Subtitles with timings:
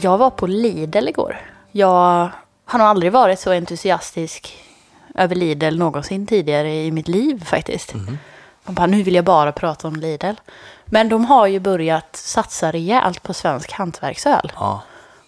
[0.00, 1.40] Jag var på Lidl igår.
[1.72, 2.30] Jag
[2.64, 4.56] har nog aldrig varit så entusiastisk
[5.14, 7.94] över Lidl någonsin tidigare i mitt liv faktiskt.
[8.64, 10.34] Och bara, nu vill jag bara prata om Lidl.
[10.84, 14.52] Men de har ju börjat satsa rejält på svensk hantverksöl.
[14.54, 14.82] Ja.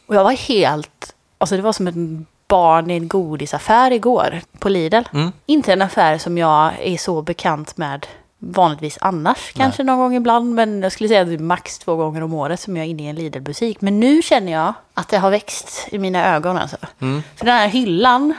[0.06, 4.68] Och jag var helt, alltså det var som ett barn i en godisaffär igår på
[4.68, 5.02] Lidl.
[5.12, 5.32] Mm.
[5.46, 8.06] Inte en affär som jag är så bekant med
[8.40, 10.54] vanligtvis annars, kanske någon gång ibland.
[10.54, 12.90] Men jag skulle säga att det är max två gånger om året som jag är
[12.90, 13.80] inne i en Lidl-butik.
[13.80, 16.76] Men nu känner jag att det har växt i mina ögon alltså.
[17.00, 17.22] Mm.
[17.36, 18.34] För den här hyllan,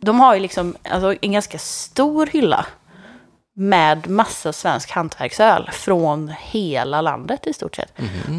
[0.00, 2.66] de har ju liksom alltså, en ganska stor hylla
[3.58, 7.92] med massa svensk hantverksöl från hela landet i stort sett.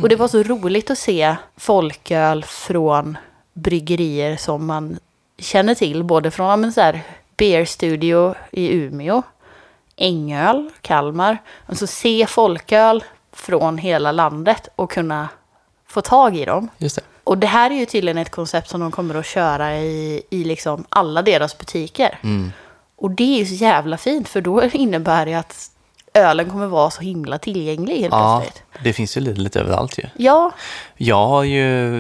[0.04, 3.18] Och det var så roligt att se folköl från
[3.54, 5.00] bryggerier som man
[5.40, 7.02] känner till, både från men så här,
[7.38, 9.24] Beer Studio i Umeå,
[9.98, 11.38] Ängöl, Kalmar.
[11.66, 15.30] Alltså se folköl från hela landet och kunna
[15.88, 16.70] få tag i dem.
[16.78, 17.02] Just det.
[17.24, 20.44] Och det här är ju tydligen ett koncept som de kommer att köra i, i
[20.44, 22.20] liksom alla deras butiker.
[22.24, 22.52] Mm.
[22.96, 25.72] Och det är ju så jävla fint för då innebär det att
[26.18, 28.64] ölen kommer vara så himla tillgänglig helt Ja, plötsligt.
[28.84, 30.04] det finns ju lite, lite överallt ju.
[30.16, 30.52] Ja,
[30.98, 31.98] Jag har ju,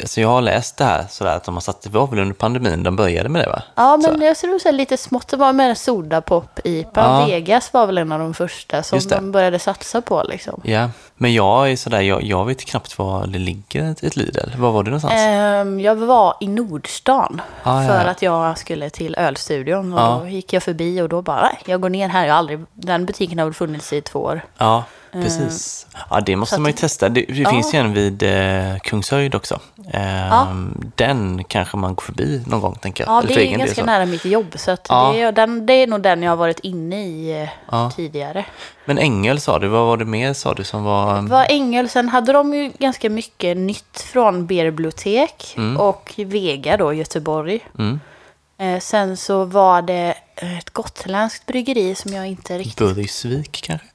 [0.00, 2.34] alltså jag har läst det här sådär att de har satt, det var väl under
[2.34, 3.62] pandemin de började med det va?
[3.74, 4.24] ja men Så.
[4.24, 5.28] jag det så lite smått.
[5.28, 6.90] Det var med Sodapop-IPA.
[6.94, 7.26] Ja.
[7.26, 10.60] Vegas var väl en av de första som de började satsa på liksom.
[10.64, 14.56] Ja, men jag är sådär, jag, jag vet knappt var det ligger ett, Lidl.
[14.56, 15.14] Var var det någonstans?
[15.16, 18.10] Ehm, jag var i Nordstan Ah, för ja.
[18.10, 19.92] att jag skulle till ölstudion.
[19.92, 20.20] Och Ja.
[20.22, 22.26] då gick jag förbi och då bara, nej, jag går ner här.
[22.26, 24.40] Jag har aldrig, den butiken har väl funnits i två år.
[24.58, 24.84] Ja,
[25.22, 25.86] precis.
[26.10, 27.08] Ja, det måste man ju testa.
[27.08, 27.50] Det, det Ja.
[27.50, 29.60] finns ju en vid eh, Kungshöjd också.
[29.92, 30.48] Eh, Ja.
[30.94, 33.12] Den kanske man går förbi någon gång, tänker jag.
[33.12, 33.86] Ja, Eller det är del ganska så.
[33.86, 34.54] nära mitt jobb.
[34.56, 35.12] Så att Ja.
[35.14, 37.90] det, är, den, det är nog den jag har varit inne i eh, Ja.
[37.96, 38.44] tidigare.
[38.84, 41.22] Men Ängel sa du, vad var det mer sa du som var...
[41.22, 47.60] Var Ängel, sen hade de ju ganska mycket nytt från Bibliotek och Vega då, Göteborg.
[47.78, 48.00] Mm.
[48.58, 52.76] Eh, sen så var det ett gotländskt bryggeri som jag inte riktigt...
[52.78, 53.86] Burgsvik kanske?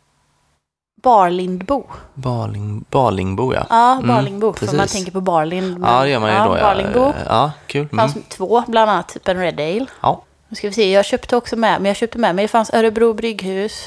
[1.01, 1.83] Barlindbo.
[2.13, 3.65] Barling, Barlingbo ja.
[3.69, 4.53] Ja, Mm, Barlingbo.
[4.53, 5.77] för man tänker på Barlind.
[5.79, 6.61] men- Ja, det gör man ju då ja.
[6.63, 7.13] Barlingbo.
[7.27, 7.87] Ja, kul.
[7.91, 8.25] Det fanns Mm.
[8.29, 9.85] två, bland annat typ en Red Ale.
[10.01, 10.21] Ja.
[10.47, 12.73] Nu ska vi se, jag köpte också med, men jag köpte med mig, det fanns
[12.73, 13.85] Örebro brygghus,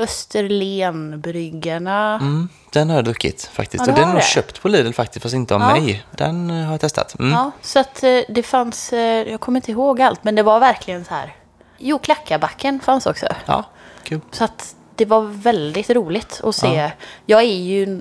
[0.00, 2.14] Österlenbryggarna.
[2.20, 3.86] Mm, den har jag druckit faktiskt.
[3.86, 5.72] Ja, och den har jag köpt på Lidl faktiskt, fast inte av Ja.
[5.72, 6.04] mig.
[6.10, 7.18] Den eh, har jag testat.
[7.18, 7.32] Mm.
[7.32, 10.60] Ja, så att eh, det fanns, eh, jag kommer inte ihåg allt, men det var
[10.60, 11.32] verkligen så här.
[11.78, 13.26] Jo, Klackabacken fanns också.
[13.46, 13.64] ja,
[14.02, 14.20] kul.
[14.30, 16.74] Så att det var väldigt roligt att se.
[16.74, 16.90] Ja.
[17.26, 18.00] Jag är ju,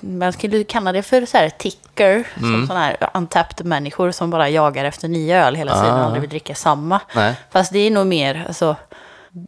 [0.00, 2.24] man skulle kalla det för så här ticker, Mm.
[2.52, 6.04] som sådana här untapped människor som bara jagar efter nya öl hela tiden och Ah.
[6.04, 7.00] aldrig vill dricka samma.
[7.14, 7.34] Nej.
[7.50, 8.76] Fast det är nog mer, alltså,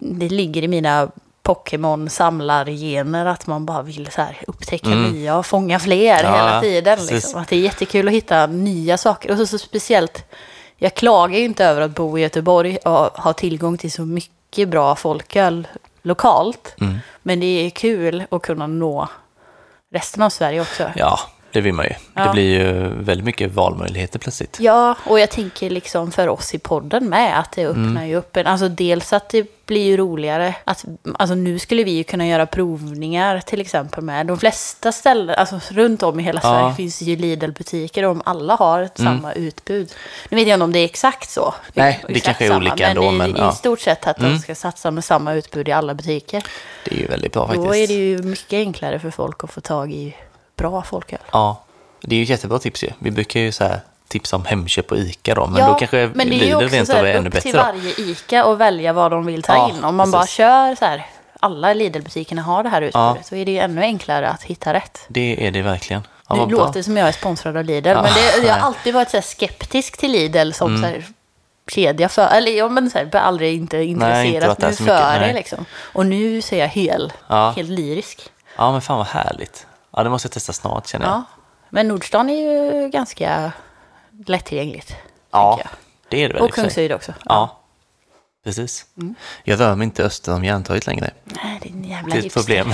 [0.01, 1.11] det ligger i mina
[1.43, 6.33] Pokémon-samlargener att man bara vill så här upptäcka nya och fånga fler Mm.
[6.35, 6.99] Ja, hela tiden.
[7.07, 7.41] Liksom.
[7.41, 9.31] Att det är jättekul att hitta nya saker.
[9.31, 10.25] Och så, så speciellt,
[10.77, 12.93] jag klagar ju inte över att bo i Göteborg och
[13.23, 15.69] ha tillgång till så mycket bra folköl
[16.09, 16.75] lokalt.
[16.81, 16.99] Mm.
[17.23, 19.09] Men det är kul att kunna nå
[19.95, 20.91] resten av Sverige också.
[20.97, 21.19] Ja,
[21.53, 21.91] det vill man ju.
[21.91, 22.33] Det Ja.
[22.33, 24.57] blir ju väldigt mycket valmöjligheter plötsligt.
[24.61, 28.09] Ja, och jag tänker liksom för oss i podden med att det öppnar Mm.
[28.09, 30.85] ju upp en, alltså dels att det blir ju roligare att,
[31.19, 35.61] alltså nu skulle vi ju kunna göra provningar till exempel med de flesta ställen, alltså
[35.71, 36.49] runt om i hela Ja.
[36.49, 36.61] Mm.
[36.63, 39.93] Sverige finns ju Lidl-butiker och om alla har ett samma utbud.
[40.29, 41.55] Nu vet jag inte om det är exakt så.
[41.75, 43.53] Nej, Exakt det kanske är samma, olika ändå, i, men i ja.
[43.53, 44.33] stort sett att Mm.
[44.33, 46.43] de ska satsa med samma utbud i alla butiker.
[46.85, 47.67] Det är ju väldigt bra faktiskt.
[47.69, 50.15] Då är det ju mycket enklare för folk att få tag i
[50.59, 51.19] bra folköl.
[51.33, 51.63] Ja,
[52.01, 52.91] det är ju ett jättebra tips ju.
[52.99, 56.31] Vi brukar ju så här tipsa om Hemköp och Ica då, men då kanske men
[56.31, 57.59] det är ju Lidl rent av är ännu bättre till då.
[57.63, 59.85] varje ICA och välja vad de vill ta Ja, in.
[59.85, 60.37] Om man bara precis.
[60.37, 61.07] kör så här,
[61.41, 65.01] alla Lidl-butikerna har det här utbudet, så är det ju ännu enklare att hitta rätt.
[65.09, 66.03] Det är det verkligen.
[66.29, 66.59] Ja, det vad bra.
[66.59, 69.23] låter som jag är sponsrad av Lidl, Ja, men det, jag har alltid varit så
[69.23, 71.05] skeptisk till Lidl som så här,
[71.71, 75.33] kedja för, eller ja men så här, bara aldrig inte intresserat mig mycket, för det
[75.33, 75.65] liksom.
[75.93, 77.51] Och nu ser jag hel, Ja.
[77.57, 78.21] helt lyrisk.
[78.57, 79.67] Ja, men fan vad härligt.
[79.99, 81.15] Ja, det måste jag testa snart känner jag.
[81.15, 81.23] Ja.
[81.71, 83.53] Men Nordstan är ju ganska
[84.27, 84.97] lättillgängligt.
[85.31, 85.61] Ja,
[86.09, 86.43] det är det väl.
[86.43, 86.51] Och.
[86.53, 87.13] Kungshöjd också.
[87.25, 87.59] Ja,
[88.45, 88.87] precis.
[89.01, 89.15] Mm.
[89.45, 91.11] Jag rör mig inte öster om Järntorget längre.
[91.25, 92.73] Nej, det är en jävla Det är ett problem.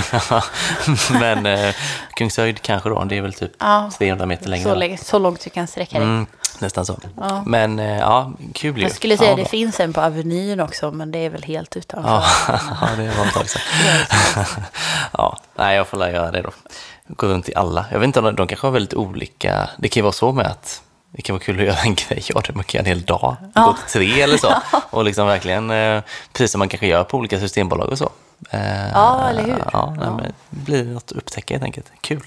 [1.21, 1.75] men eh,
[2.17, 3.91] Kungshöjd kanske då, det är väl typ Ja.
[3.99, 4.65] 300 meter längre.
[4.65, 6.07] Så, länge- så långt du kan sträcka dig.
[6.09, 6.27] Mm,
[6.59, 6.99] nästan så.
[7.47, 8.83] Men eh, ja, kul ju.
[8.83, 9.49] Jag skulle säga ja, det bra.
[9.51, 12.09] finns en på Avenyn också, men det är väl helt utanför.
[12.11, 12.25] Ja,
[12.81, 13.63] ja, det var ett tag sedan.
[15.13, 16.51] ja, nej, jag får la göra det då.
[17.09, 17.87] Gå runt i alla.
[17.93, 19.71] Jag vet inte, de, de kanske har väldigt olika...
[19.79, 22.25] Det kan ju vara så med att det kan vara kul att göra en grej
[22.35, 22.55] av det.
[22.55, 23.37] Man kan göra en hel dag.
[23.55, 23.65] Ja.
[23.65, 24.55] Gå till tre eller så.
[24.91, 26.03] Och liksom verkligen, eh,
[26.33, 28.11] precis som man kanske gör på olika systembolag och så.
[28.51, 29.65] Eh, Ja, eller hur?
[29.73, 30.21] Ja, nej, Ja.
[30.23, 31.93] Det blir något att upptäcka helt enkelt.
[32.01, 32.23] Kul.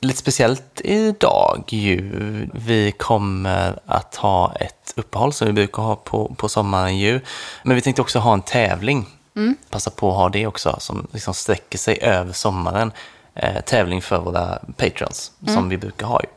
[0.00, 2.12] lite speciellt idag ju.
[2.54, 7.20] Vi kommer att ha ett uppehåll som vi brukar ha på, på sommaren ju.
[7.62, 9.06] Men vi tänkte också ha en tävling.
[9.70, 12.92] Passa på att ha det också som liksom sträcker sig över sommaren.
[13.36, 16.28] Eh, tävling för våra patrons som vi brukar ha ju.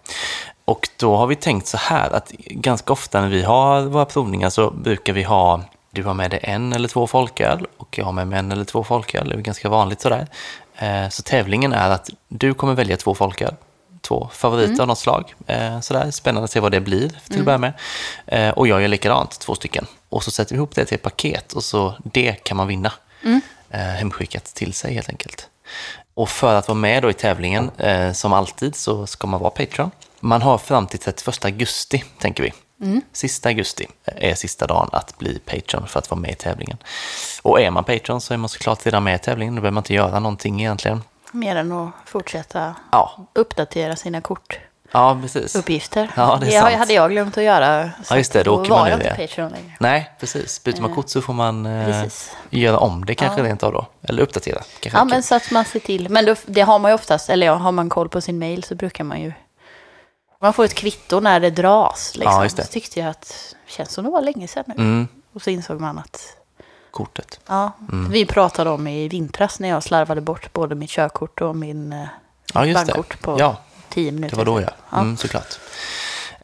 [0.65, 4.49] Och då har vi tänkt så här att ganska ofta när vi har våra provningar
[4.49, 5.61] så brukar vi ha
[5.91, 8.65] du har med dig en eller två folköl och jag har med mig en eller
[8.65, 9.29] två folköl.
[9.29, 10.27] Det är ganska vanligt sådär.
[10.77, 13.55] Eh, Så tävlingen är att du kommer välja två folköl.
[14.01, 15.33] Två favoriter av något slag.
[15.47, 16.11] Eh, Sådär.
[16.11, 17.73] Spännande att se vad det blir till att börja med.
[18.27, 19.85] Eh, Och jag gör likadant, två stycken.
[20.09, 22.91] Och så sätter vi ihop det till ett paket och så det kan man vinna.
[23.69, 25.47] Eh, Hemskickat till sig helt enkelt.
[26.19, 29.49] Och för att vara med då i tävlingen, eh, som alltid, så ska man vara
[29.49, 29.91] Patreon.
[30.19, 32.53] Man har fram till 31 augusti, tänker vi.
[33.11, 36.77] Sista augusti är sista dagen att bli Patreon för att vara med i tävlingen.
[37.41, 39.55] Och är man Patreon så är man såklart redan med i tävlingen.
[39.55, 41.03] Då behöver man inte göra någonting egentligen.
[41.31, 44.68] Mer än att fortsätta Ja, uppdatera sina kortuppgifter.
[44.91, 45.55] Ja precis.
[45.55, 46.75] Ja, Ja, det är sant.
[46.75, 47.89] hade jag glömt att göra.
[48.03, 49.15] Så Ja, just det, då åker man ur det.
[49.27, 49.71] Patreon längre.
[49.79, 50.63] Nej, precis.
[50.63, 52.35] Byter man kort så får man eh, Precis.
[52.49, 53.85] göra om det kanske rent av då.
[54.01, 54.61] Eller uppdatera.
[54.79, 56.09] Kanske Ja, men så att man ser till.
[56.09, 58.63] Men då, det har man ju oftast, eller ja, har man koll på sin mail
[58.63, 59.33] så brukar man ju...
[60.41, 62.11] Man får ett kvitto när det dras.
[62.15, 62.33] Liksom.
[62.33, 62.65] Ja, just det.
[62.65, 64.73] Så tyckte jag att det känns som det var länge sedan nu.
[64.73, 66.21] Mm, Och så insåg man att,
[66.91, 67.39] kortet.
[67.47, 68.11] ja, Mm.
[68.11, 72.05] vi pratade om i vintras när jag slarvade bort både mitt körkort och min eh,
[72.53, 73.17] Ja, just bankkort det.
[73.25, 73.57] på Ja,
[73.99, 74.37] tio minuter.
[74.37, 74.99] Det var då ja.
[74.99, 75.59] Mm, såklart.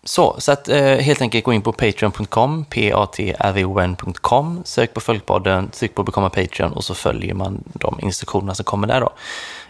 [0.04, 5.96] Så, så att eh, helt enkelt gå in på patreon.com, p-a-t-r-o-n.com, sök på Folkpodden, tryck
[5.96, 9.14] på bekomma Patreon och så följer man de instruktionerna som kommer där då.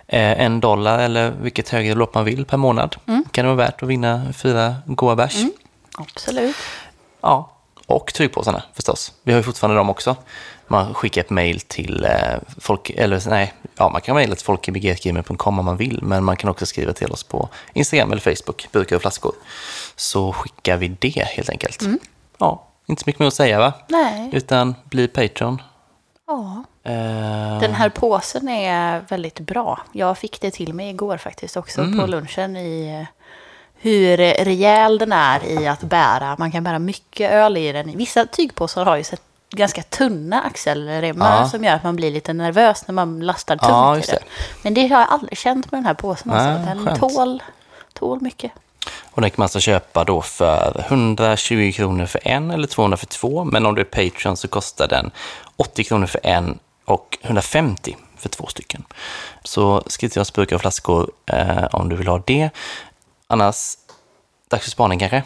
[0.07, 2.95] Eh, en dollar eller vilket högre belopp man vill per månad
[3.31, 5.35] kan det vara värt att vinna fyra goa bärs.
[5.97, 6.55] Absolut.
[7.21, 7.51] Ja,
[7.85, 9.13] och tryckpåsarna förstås.
[9.23, 10.15] Vi har ju fortfarande dem också.
[10.67, 15.59] Man skickar ett mail till eh, folk, eller nej, ja, man kan mejla till folkebgtgamer.com
[15.59, 18.95] om man vill, men man kan också skriva till oss på Instagram eller Facebook, burkar
[18.95, 19.33] och flaskor.
[19.95, 21.83] Så skickar vi det helt enkelt.
[22.37, 23.73] Ja, inte så mycket mer att säga va?
[23.89, 24.29] Nej.
[24.33, 25.61] Utan bli Patreon.
[26.27, 26.63] Ja.
[26.83, 29.79] Eh, Den här påsen är väldigt bra.
[29.91, 31.99] Jag fick det till mig igår faktiskt också Mm.
[31.99, 33.07] på lunchen i eh,
[33.77, 36.35] hur rejäl den är i att bära.
[36.39, 37.97] Man kan bära mycket öl i den.
[37.97, 39.21] Vissa tygpåsar har ju sett
[39.55, 41.49] ganska tunna axelremmar Ja.
[41.49, 44.01] som gör att man blir lite nervös när man lastar tungt Ja, den.
[44.07, 44.19] det.
[44.63, 46.31] Men det har jag aldrig känt med den här påsen.
[46.31, 46.49] Alltså.
[46.65, 46.99] Nej, Den skönt.
[46.99, 47.43] tål,
[47.93, 48.51] tål mycket.
[49.11, 53.05] Och den kan man alltså köpa då för 120 kronor för en eller 200 för
[53.05, 53.43] två.
[53.43, 55.11] Men om du är Patreon så kostar den
[55.55, 58.83] 80 kronor för en och 150 för två stycken.
[59.43, 62.49] Så skriv till oss burkar och flaskor eh, om du vill ha det.
[63.27, 63.73] Annars,
[64.49, 65.23] dags för spaning kanske?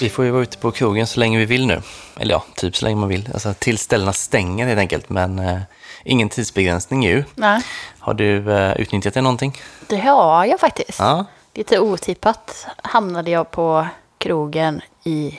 [0.00, 1.82] Vi får ju vara ute på krogen så länge vi vill nu.
[2.16, 3.30] Eller ja, typ så länge man vill.
[3.34, 5.08] Alltså tills ställena stänger helt enkelt.
[5.08, 5.60] Men eh,
[6.04, 7.24] ingen tidsbegränsning ju.
[7.34, 7.62] Nej,
[7.98, 9.56] Har du eh, utnyttjat det någonting?
[9.86, 10.98] det har jag faktiskt.
[10.98, 11.24] Ja.
[11.54, 13.86] Lite otippat hamnade jag på
[14.18, 15.38] krogen i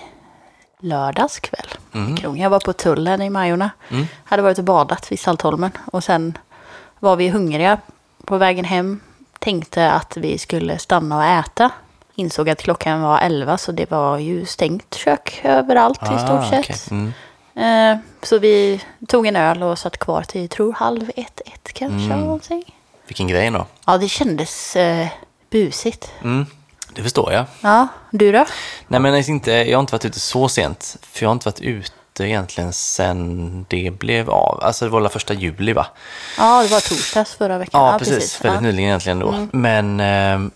[0.80, 1.68] lördags kväll.
[2.18, 2.42] Krogen.
[2.42, 3.70] Jag var på tullen i Majorna.
[4.24, 5.72] Hade varit och badat vid Saltholmen.
[5.92, 6.38] Och sen
[7.00, 7.78] var vi hungriga
[8.26, 9.00] på vägen hem.
[9.40, 11.70] Tänkte att vi skulle stanna och äta.
[12.16, 16.50] Insåg att klockan var 11 så det var ju stängt kök överallt i stort Ah,
[16.50, 16.66] sett.
[16.66, 16.78] okej.
[16.92, 17.14] Mm.
[17.56, 22.06] Eh, så vi tog en öl och satt kvar till, tror halv ett, ett kanske.
[22.06, 22.20] Mm.
[22.20, 22.76] Någonting.
[23.08, 23.66] Vilken grej då.
[23.86, 25.08] Ja, det kändes eh,
[25.50, 26.12] busigt.
[26.24, 26.46] Mm,
[26.94, 27.46] det förstår jag.
[27.62, 28.46] Ja, du då?
[28.88, 31.48] Nej, men alltså inte, jag har inte varit ute så sent, för jag har inte
[31.48, 34.60] varit ute egentligen sen det blev av.
[34.64, 35.88] Alltså det var väl första juli va?
[36.38, 37.82] Ja, det var torsdags förra veckan.
[37.82, 38.46] Ja, precis.
[38.46, 38.62] Väldigt ja.
[38.62, 39.48] nyligen egentligen då.
[39.52, 40.52] Men eh,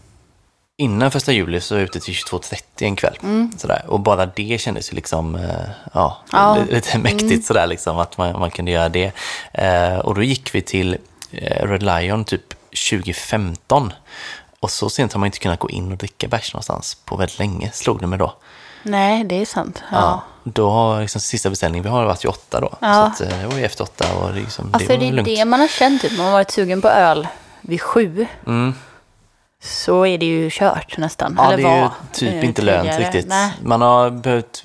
[0.78, 3.18] innan första juli så var jag ute till 22.30 en kväll.
[3.58, 3.86] Sådär.
[3.88, 5.50] Och bara det kändes ju liksom, eh,
[5.94, 6.56] ja, Ja.
[6.56, 9.12] li- lite mäktigt sådär liksom, att man, man kunde göra det.
[9.54, 10.98] Eh, och då gick vi till
[11.32, 12.54] eh, Red Lion typ
[12.90, 13.94] 2015.
[14.60, 17.40] Och så sent har man inte kunnat gå in och dricka bärs någonstans på väldigt
[17.40, 18.34] länge, slog det mig då.
[18.84, 19.84] Nej, det är sant.
[19.92, 19.98] Ja.
[19.98, 20.24] Ja.
[20.44, 22.74] Då har liksom sista beställningen vi har varit ju åtta då.
[22.82, 23.12] Ja.
[23.18, 25.12] Så att, eh, det var ju efter åtta och liksom, Ja, det var det är
[25.12, 25.28] lugnt.
[25.28, 26.02] det man har känt.
[26.02, 26.18] Typ.
[26.18, 27.28] Man har varit sugen på öl
[27.62, 28.28] vid sju.
[28.48, 28.74] Mm.
[29.66, 31.36] Så är det ju kört nästan.
[31.38, 33.04] Ja, Eller det är ju var, typ eh, inte lönt tidigare.
[33.04, 33.28] riktigt.
[33.28, 33.52] Nej.
[33.64, 34.64] Man har behövt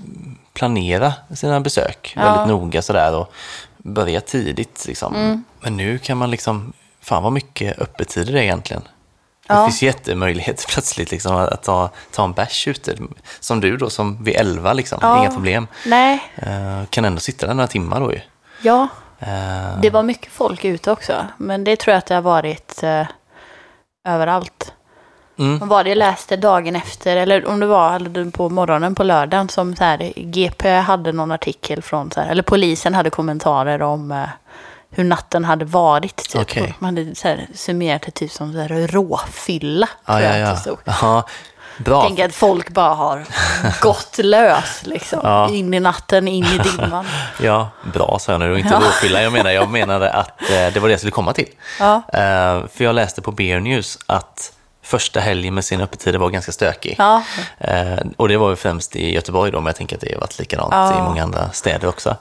[0.55, 2.23] planera sina besök Ja.
[2.23, 3.33] väldigt noga sådär och
[3.79, 5.15] börja tidigt liksom.
[5.15, 5.45] Mm.
[5.61, 8.83] Men nu kan man liksom, fan vad mycket öppettider det är egentligen.
[9.47, 9.65] Det Ja.
[9.67, 12.97] finns jättemöjligheter plötsligt liksom, att ta, ta en bärs ute.
[13.41, 15.21] Som du då, som vid elva liksom, Ja.
[15.21, 15.67] inga problem.
[15.87, 18.21] Nej, Eh, kan ändå sitta där några timmar då ju.
[18.63, 18.89] ja.
[19.19, 21.27] Eh, Det var mycket folk ute också.
[21.37, 23.07] Men det tror jag att det har varit eh,
[24.09, 24.73] överallt.
[25.41, 25.59] Mm.
[25.59, 29.49] Vad var det jag läste dagen efter, eller om det var på morgonen på lördagen,
[29.49, 34.13] som så här, GP hade någon artikel från, så här, eller polisen hade kommentarer om
[34.13, 34.29] eh,
[34.91, 36.17] hur natten hade varit.
[36.17, 36.35] Typ.
[36.35, 39.89] Och Man hade så här, summerat det typ som så här, råfylla.
[40.05, 40.75] Ja, tror ja, jag ja.
[40.85, 41.25] ja.
[41.85, 42.03] Bra.
[42.07, 43.25] Tänk att folk bara har
[43.81, 45.21] gått lös liksom.
[45.23, 45.51] Ja.
[45.51, 47.05] In i natten, in i dimman.
[47.43, 48.59] Ja, bra sa jag nu.
[48.59, 49.23] Inte råfylla.
[49.23, 51.49] Jag menar, jag menade att eh, det var det jag skulle komma till.
[51.79, 51.95] Ja.
[52.13, 54.53] Eh, för jag läste på Bear News att
[54.91, 56.95] första helgen med sina öppettider var ganska stökig.
[56.99, 57.23] Ja.
[57.59, 60.21] Eh, och det var ju främst i Göteborg då, men jag tänker att det har
[60.21, 60.99] varit likadant Ja.
[60.99, 62.17] i många andra städer också.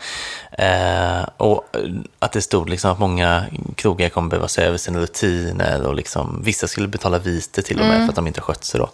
[0.52, 1.76] Eh, och
[2.20, 3.46] att det stod liksom att många
[3.76, 7.86] krogar kommer behöva se över sina rutiner och liksom, vissa skulle betala vite till och
[7.86, 8.90] med för att de inte skött sig då.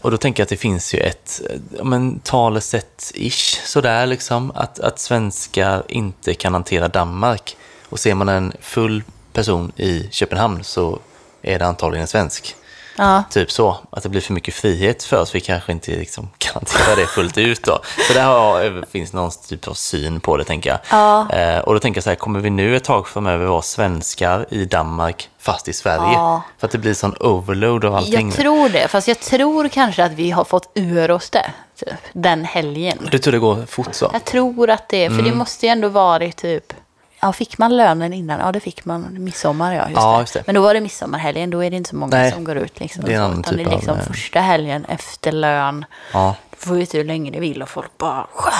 [0.00, 4.80] Och då tänker jag att det finns ju ett eh, men, talesätt-ish sådär liksom, att,
[4.80, 7.56] att svenskar inte kan hantera Danmark.
[7.88, 9.02] Och ser man en full
[9.32, 10.98] person i Köpenhamn så
[11.42, 12.54] är det antagligen en svensk.
[12.98, 13.22] Ja.
[13.30, 15.34] Typ så, att det blir för mycket frihet för oss.
[15.34, 17.78] Vi kanske inte liksom kan hantera det fullt ut då.
[18.08, 20.78] Så där har, finns någon typ av syn på det, tänker jag.
[20.90, 21.30] Ja.
[21.30, 24.46] Eh, och då tänker jag så här, kommer vi nu ett tag framöver vara svenskar
[24.50, 26.12] i Danmark, fast i Sverige?
[26.12, 26.42] Ja.
[26.58, 28.28] För att det blir sån overload av allting.
[28.28, 31.52] Jag tror det, fast jag tror kanske att vi har fått ur oss det.
[31.80, 33.08] Typ, den helgen.
[33.10, 34.10] Du tror det går fort så?
[34.12, 35.30] Jag tror att det för Mm.
[35.30, 36.72] det måste ju ändå varit typ...
[37.20, 38.40] Ja, fick man lönen innan?
[38.40, 39.06] Ja, det fick man.
[39.24, 39.82] Midsommar, ja.
[39.88, 40.20] Just, Ja, det.
[40.20, 40.42] just det.
[40.46, 42.80] Men då var det midsommarhelgen, då är det inte så många Nej, som går ut.
[42.80, 45.84] Liksom, det är en annan typ det är liksom av, eh, första helgen efter lön.
[46.12, 48.52] Ja, Du får ut hur länge du vill och folk bara skja,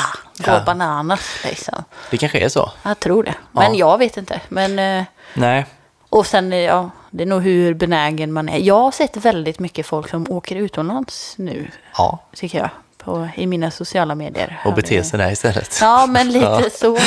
[0.44, 0.62] går Ja.
[0.66, 1.20] bananas.
[1.44, 1.84] Liksom.
[2.10, 2.70] det kanske är så.
[2.82, 3.34] Jag tror det.
[3.52, 3.78] Men Ja.
[3.90, 4.40] jag vet inte.
[4.48, 5.66] Men, eh, Nej,
[6.10, 8.58] och sen, eh, ja, det är nog hur benägen man är.
[8.58, 12.18] Jag har sett väldigt mycket folk som åker utomlands nu, ja.
[12.36, 12.70] tycker jag.
[13.04, 14.60] På, I mina sociala medier.
[14.64, 15.78] Och bete sig där istället.
[15.80, 16.98] Ja, men lite så.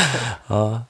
[0.48, 0.82] Ja.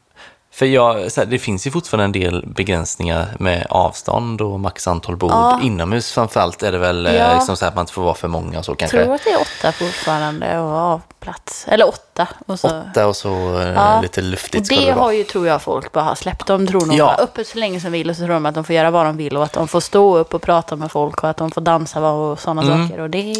[0.53, 4.87] För jag, så här, det finns ju fortfarande en del begränsningar med avstånd och max
[4.87, 5.31] antal bord.
[5.31, 5.59] Ja.
[5.63, 7.33] Inomhus framförallt är det väl eh, Ja.
[7.35, 9.03] liksom så att man inte får vara för många och så Jag kanske.
[9.03, 11.65] tror att det är åtta fortfarande och av plats.
[11.67, 12.27] Eller åtta.
[12.45, 14.01] Och så, Åtta och så eh, Ja.
[14.01, 15.03] lite luftigt ska det det vara.
[15.05, 16.47] har ju, tror jag, folk bara har släppt.
[16.47, 17.15] De tror nog Ja.
[17.19, 19.17] öppet så länge som vill och så tror de att de får göra vad de
[19.17, 21.61] vill och att de får stå upp och prata med folk och att de får
[21.61, 22.99] dansa och sådana saker.
[23.01, 23.33] Och det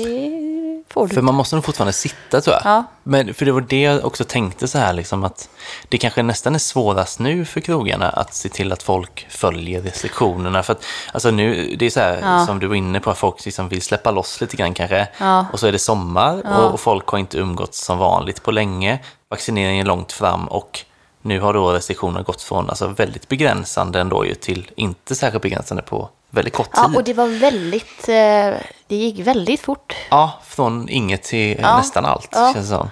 [0.90, 1.16] får du Mm.
[1.16, 2.62] För man måste nog fortfarande sitta tror jag.
[2.66, 2.84] Ja.
[3.04, 5.50] Men för det var det jag också tänkte så här liksom att
[5.90, 10.64] det kanske nästan är svårast nu för krogarna att se till att folk följer restriktionerna.
[10.64, 12.46] För att alltså nu, det är så här Ja.
[12.46, 15.08] som du var inne på, att folk liksom vill släppa loss lite grann kanske.
[15.18, 15.46] Ja.
[15.54, 16.58] Och så är det sommar Ja.
[16.58, 19.00] och, och folk har inte umgåtts som vanligt på länge.
[19.30, 20.80] Vaccineringen är långt fram och
[21.22, 25.84] nu har då restriktionerna gått från alltså väldigt begränsande ändå ju till inte särskilt begränsande
[25.84, 26.84] på väldigt kort tid.
[26.84, 29.96] Ja, och det var väldigt, eh, det gick väldigt fort.
[30.10, 31.78] Ja, från inget till Ja.
[31.78, 32.52] nästan allt Ja.
[32.54, 32.90] känns det som.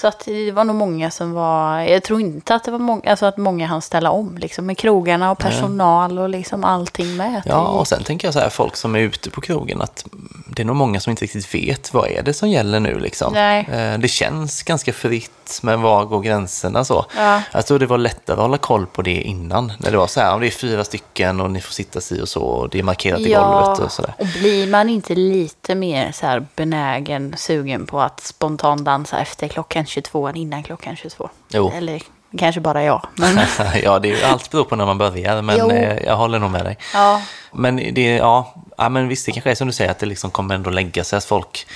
[0.00, 3.10] Så att det var nog många som var, jag tror inte att det var många,
[3.10, 7.42] alltså att många hann ställa om liksom med krogarna och personal och liksom allting med.
[7.44, 10.04] Ja, och sen tänker jag så här, folk som är ute på krogen, att
[10.46, 13.32] det är nog många som inte riktigt vet vad är det som gäller nu liksom.
[13.32, 13.68] Nej.
[13.72, 17.04] Eh, Det känns ganska fritt, men var går gränserna så?
[17.16, 17.42] Ja.
[17.52, 20.20] Jag tror det var lättare att hålla koll på det innan, när det var så
[20.20, 22.78] här, om det är fyra stycken och ni får sitta si och så, och det
[22.78, 24.14] är markerat i golvet och sådär.
[24.18, 29.48] och blir man inte lite mer så här benägen, sugen på att spontant dansa efter
[29.48, 31.28] klockan 22 än innan klockan 22?
[31.48, 31.72] Jo.
[31.76, 32.02] Eller
[32.38, 33.06] kanske bara jag.
[33.16, 33.38] Men,
[33.82, 35.70] ja, det är ju allt beror på när man börjar, men Jo.
[35.70, 36.78] eh, jag håller nog med dig.
[36.94, 40.06] ja, Men det, ja, ja, men visst, det kanske är som du säger, att det
[40.06, 41.66] liksom kommer ändå lägga sig, att folk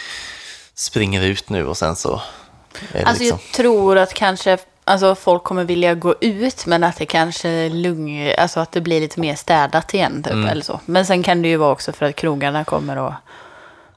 [0.74, 2.20] springer ut nu och sen så
[3.06, 3.26] alltså liksom...
[3.26, 8.30] jag tror att kanske alltså, folk kommer vilja gå ut men att det kanske lugn,
[8.38, 10.48] alltså att det blir lite mer städat igen typ, Mm.
[10.48, 10.80] eller så.
[10.86, 13.14] Men sen kan det ju vara också för att krogarna kommer att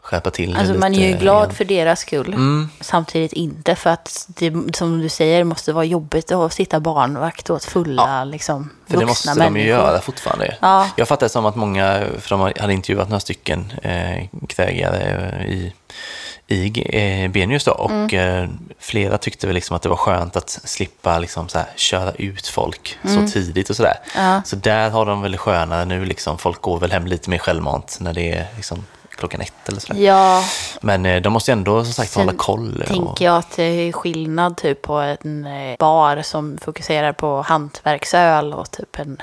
[0.07, 1.55] skärpa till det Alltså man är lite ju glad igen.
[1.55, 2.27] för deras skull.
[2.33, 2.69] Mm.
[2.81, 7.63] Samtidigt inte för att det, som du säger, måste vara jobbigt att sitta barnvakt åt
[7.65, 9.59] fulla liksom, För det vuxna måste de människor.
[9.59, 10.57] ju göra fortfarande.
[10.61, 10.89] Ja.
[10.95, 15.45] Jag fattar det som att många, för de hade intervjuat några stycken eh, krögare eh,
[15.45, 15.73] i,
[16.47, 16.83] i
[17.25, 18.43] eh, Benius då, och Mm.
[18.43, 18.49] eh,
[18.79, 22.47] flera tyckte väl liksom att det var skönt att slippa liksom så här, köra ut
[22.47, 23.95] folk så tidigt och sådär.
[24.15, 24.27] Mm.
[24.29, 24.41] Ja.
[24.45, 27.97] Så där har de väl skönare nu, liksom, folk går väl hem lite mer självmant
[28.01, 28.85] när det är liksom,
[29.17, 30.01] klockan ett eller sådär.
[30.01, 30.43] Ja,
[30.81, 32.81] Men eh, de måste ju ändå som sagt Sen hålla koll.
[32.81, 37.41] Och, tänker jag att det är skillnad typ på en eh, bar som fokuserar på
[37.41, 39.21] hantverksöl och typ en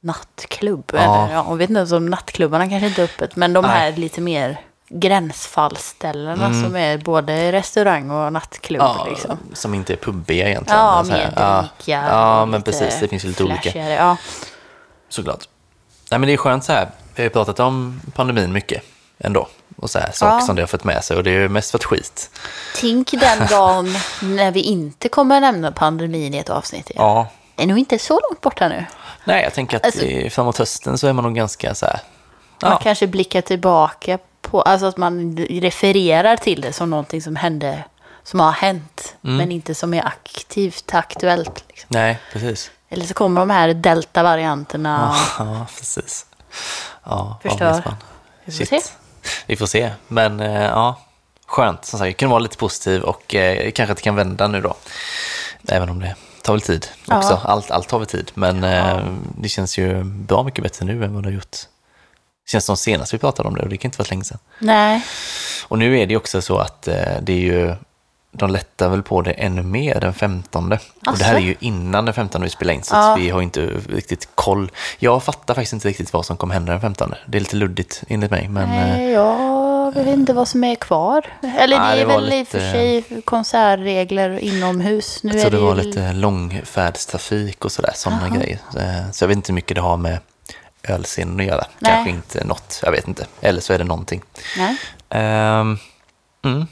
[0.00, 0.90] nattklubb.
[0.94, 0.98] Ja.
[0.98, 3.70] Eller, ja, jag vet inte om nattklubbarna kanske inte är öppet, men de Nej.
[3.70, 8.82] här lite mer gränsfallsställena som är både restaurang och nattklubb.
[8.82, 8.96] Mm.
[8.98, 9.38] ja, liksom.
[9.52, 10.80] Som inte är pubbiga egentligen.
[10.80, 11.14] Ja, ja.
[11.16, 11.68] drinkar.
[11.86, 13.00] Ja, men precis.
[13.00, 13.88] Det finns ju lite olika.
[13.88, 14.16] Ja.
[15.08, 15.48] Såklart.
[16.10, 16.90] Nej, men det är skönt så här.
[17.16, 18.82] Vi har ju pratat om pandemin mycket
[19.18, 19.48] ändå.
[19.76, 20.40] Och så här, saker Ja.
[20.40, 21.16] som det har fått med sig.
[21.16, 22.30] Och det är ju mest varit skit.
[22.80, 27.02] Tänk den dagen när vi inte kommer nämna pandemin i ett avsnitt igen.
[27.04, 27.26] Ja.
[27.54, 28.84] Det är nog inte så långt borta nu.
[29.24, 32.00] Nej, jag tänker att Alltså- i- framåt hösten så är man nog ganska så här.
[32.62, 37.36] Man Ja, kanske blickar tillbaka på, alltså att man refererar till det som någonting som
[37.36, 37.84] hände,
[38.24, 39.36] som har hänt, Mm.
[39.36, 41.64] men inte som är aktivt aktuellt.
[41.68, 41.86] Liksom.
[41.88, 42.70] nej, precis.
[42.88, 45.14] Eller så kommer de här delta-varianterna.
[45.38, 46.26] Ja, precis.
[47.04, 47.94] Ja, Förstör.
[48.44, 48.80] Vi får se.
[49.46, 49.90] Vi får se.
[50.08, 51.00] Men eh, ja,
[51.46, 51.84] skönt.
[51.84, 54.60] Som sagt, jag kan vara lite positiv och eh, kanske att det kan vända nu
[54.60, 54.74] då.
[55.68, 57.18] Även om det tar väl tid Ja.
[57.18, 57.40] också.
[57.44, 58.30] Allt, allt tar väl tid.
[58.34, 59.04] Men eh,
[59.38, 61.50] det känns ju bra mycket bättre nu än vad det har gjort.
[62.44, 64.38] Det känns som senast vi pratade om det och det kan inte vara länge sedan.
[64.58, 65.02] Nej,
[65.68, 67.74] Och nu är det också så att eh, det är ju,
[68.38, 70.72] de lättar väl på det ännu mer den 15.
[70.72, 71.44] Och det här är Asså?
[71.46, 73.14] ju innan den 15 vi spelar in, så Ja.
[73.18, 74.70] vi har inte riktigt koll.
[74.98, 77.14] Jag fattar faktiskt inte riktigt vad som kommer hända den 15.
[77.26, 80.74] Det är lite luddigt enligt mig, men eh, Nej, jag vet inte vad som är
[80.74, 81.26] kvar.
[81.58, 85.22] Eller Nej, det det är var väl i och för sig konsertregler inomhus.
[85.22, 88.36] Nu är tror det var ju- lite långfärdstrafik och sådär, sådana Jaha.
[88.36, 88.58] grejer.
[88.78, 90.18] Eh, Så jag vet inte hur mycket det har med
[90.88, 91.64] ölscenen att göra.
[91.78, 91.92] Nej.
[91.92, 93.26] Kanske inte något, jag vet inte.
[93.40, 94.22] Eller så är det någonting.
[94.58, 94.76] Nej.
[95.10, 95.78] Ehm,
[96.44, 96.66] mm.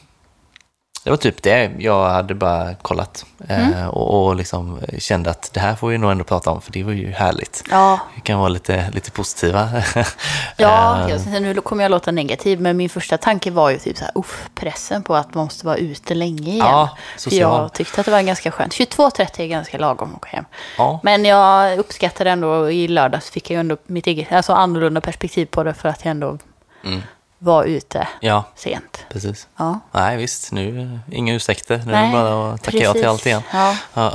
[1.04, 1.70] Det var typ det.
[1.78, 3.72] Jag hade bara kollat Mm.
[3.72, 6.72] eh, och, och liksom kände att det här får vi nog ändå prata om, för
[6.72, 7.64] det var ju härligt.
[7.70, 9.68] Ja, Vi kan vara lite, lite positiva.
[10.56, 13.96] ja Ehm, jag, nu kommer jag låta negativ, men min första tanke var ju typ
[13.96, 16.66] så här, uff, pressen på att man måste vara ute länge igen.
[16.66, 18.72] Ja, För jag tyckte att det var ganska skönt.
[18.72, 20.44] 22.30 är ganska lagom att åka hem.
[20.78, 21.00] ja.
[21.02, 25.46] Men jag uppskattade ändå, i lördags fick jag ju ändå mitt eget, alltså annorlunda perspektiv
[25.46, 26.38] på det för att jag ändå
[26.84, 27.02] Mm.
[27.44, 29.04] Var ute ja, sent.
[29.08, 29.48] precis.
[29.56, 29.80] Ja.
[29.92, 30.52] Nej, visst.
[30.52, 31.76] Nu, inga ursäkter.
[31.86, 33.42] Nu är Nej, det bara att tacka ja till allt igen.
[33.52, 33.76] Ja.
[33.94, 34.12] Ja.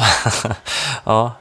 [1.03, 1.31] ja.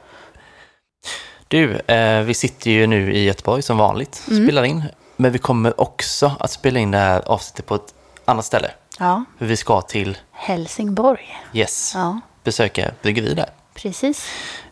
[1.47, 4.45] Du, eh, vi sitter ju nu i Göteborg som vanligt och Mm.
[4.45, 4.83] spelar in.
[5.15, 7.93] Men vi kommer också att spela in det här avsnittet på ett
[8.25, 8.71] annat ställe.
[8.99, 11.37] ja, För vi ska till, Helsingborg.
[11.53, 13.49] yes, Ja, besöka bryggeri där.
[13.73, 14.27] precis.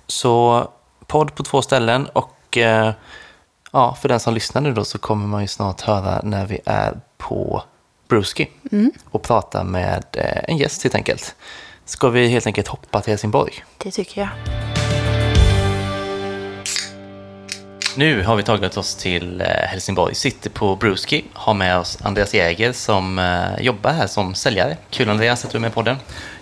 [0.07, 0.67] Så
[1.07, 2.91] podd på två ställen och eh,
[3.71, 6.59] ja, för den som lyssnar nu då så kommer man ju snart höra när vi
[6.65, 7.63] är på
[8.07, 8.49] Bruski
[9.11, 11.35] och prata med eh, en gäst helt enkelt.
[11.85, 13.53] Ska vi helt enkelt hoppa till Helsingborg?
[13.77, 14.29] Det tycker jag.
[17.97, 22.33] Nu har vi tagit oss till eh, Helsingborg, sitter på Bruski, har med oss Andreas
[22.33, 24.77] Jäger som eh, jobbar här som säljare.
[24.89, 25.95] Kul Andreas att du är med på den.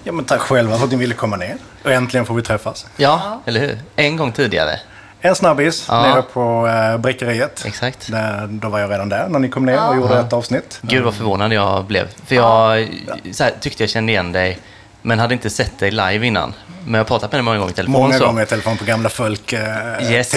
[0.04, 1.58] Ja, men tack själva för att ni ville komma ner.
[1.84, 2.86] Och äntligen får vi träffas.
[2.98, 3.80] Ja, eller hur?
[3.96, 4.80] En gång tidigare.
[5.26, 6.02] En snabbis Ja.
[6.02, 7.66] nere på äh, Bräckeriet.
[7.66, 8.12] Exakt.
[8.12, 10.80] Där, då var jag redan där när ni kom ner och gjorde ett avsnitt.
[10.82, 12.08] Gud vad förvånad jag blev.
[12.26, 12.90] För jag
[13.32, 14.60] så här, tyckte jag kände igen dig,
[15.02, 16.54] men hade inte sett dig live innan.
[16.84, 18.02] Men jag har pratat med dig många gånger i telefon.
[18.02, 18.26] Många så.
[18.26, 20.02] gånger i telefon på gamla folk-tiden.
[20.02, 20.34] Yes.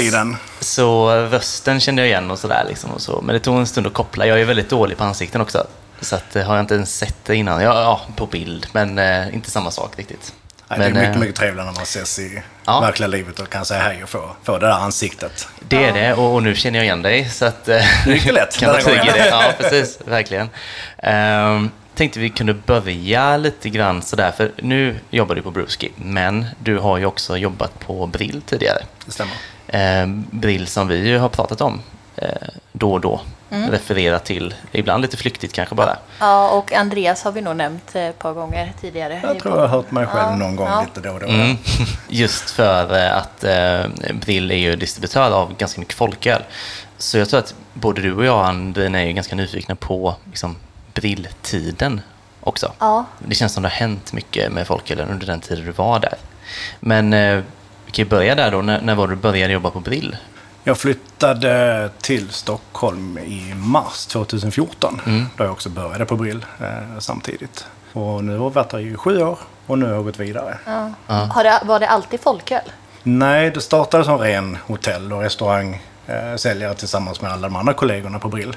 [0.60, 2.64] Så rösten kände jag igen och sådär.
[2.68, 3.20] Liksom och så.
[3.20, 4.26] Men det tog en stund att koppla.
[4.26, 5.66] Jag är väldigt dålig på ansikten också.
[6.00, 7.62] Så att, eh, har jag inte ens sett det innan.
[7.62, 10.34] Ja, ja på bild, men eh, inte samma sak riktigt.
[10.70, 12.80] Nej, men, det är mycket, eh, mycket trevligare när man ses i Ja.
[12.80, 15.48] verkliga livet och kan säga hej och få, få det där ansiktet.
[15.68, 17.28] Det är det och, och nu känner jag igen dig.
[17.30, 19.06] Så att, eh, Mycket lätt kan den här gången.
[19.14, 19.28] det.
[19.28, 19.98] Ja, precis.
[20.04, 20.48] Verkligen.
[21.02, 26.46] Um, tänkte vi kunde börja lite grann sådär, för nu jobbar du på Bruski, men
[26.58, 28.78] du har ju också jobbat på Brill tidigare.
[29.06, 29.34] Det stämmer.
[29.68, 31.80] Eh, Brill som vi ju har pratat om eh,
[32.72, 33.20] då och då.
[33.50, 33.70] Mm.
[33.70, 35.96] Refererat till, ibland lite flyktigt kanske bara.
[36.20, 39.20] Ja, och Andreas har vi nog nämnt eh, ett par gånger tidigare.
[39.22, 40.80] Jag tror jag har hört mig själv Ja, någon gång ja.
[40.80, 41.26] lite då och då.
[41.26, 41.56] Mm.
[42.08, 46.42] Just för eh, att eh, Brill är ju distributör av ganska mycket folköl.
[46.98, 50.56] Så jag tror att både du och jag, Andrin, är ju ganska nyfikna på liksom,
[50.94, 52.00] Brill-tiden
[52.40, 52.72] också.
[52.78, 55.98] Ja, Det känns som det har hänt mycket med folkölen under den tiden du var
[55.98, 56.14] där.
[56.80, 57.42] Men eh,
[57.86, 58.62] vi kan ju börja där då.
[58.62, 60.16] När, när var du började jobba på Brill?
[60.68, 65.00] Jag flyttade till Stockholm i mars 2014.
[65.06, 65.26] Mm.
[65.36, 67.66] Då jag också började på Brill eh, samtidigt.
[67.92, 70.58] Och nu har jag varit där i sju år och nu har jag gått vidare.
[71.06, 71.14] ja.
[71.14, 72.72] Har det, var det alltid folköl?
[73.02, 78.18] Nej, det startade som ren hotell och restaurangsäljare eh, tillsammans med alla de andra kollegorna
[78.18, 78.56] på Brill.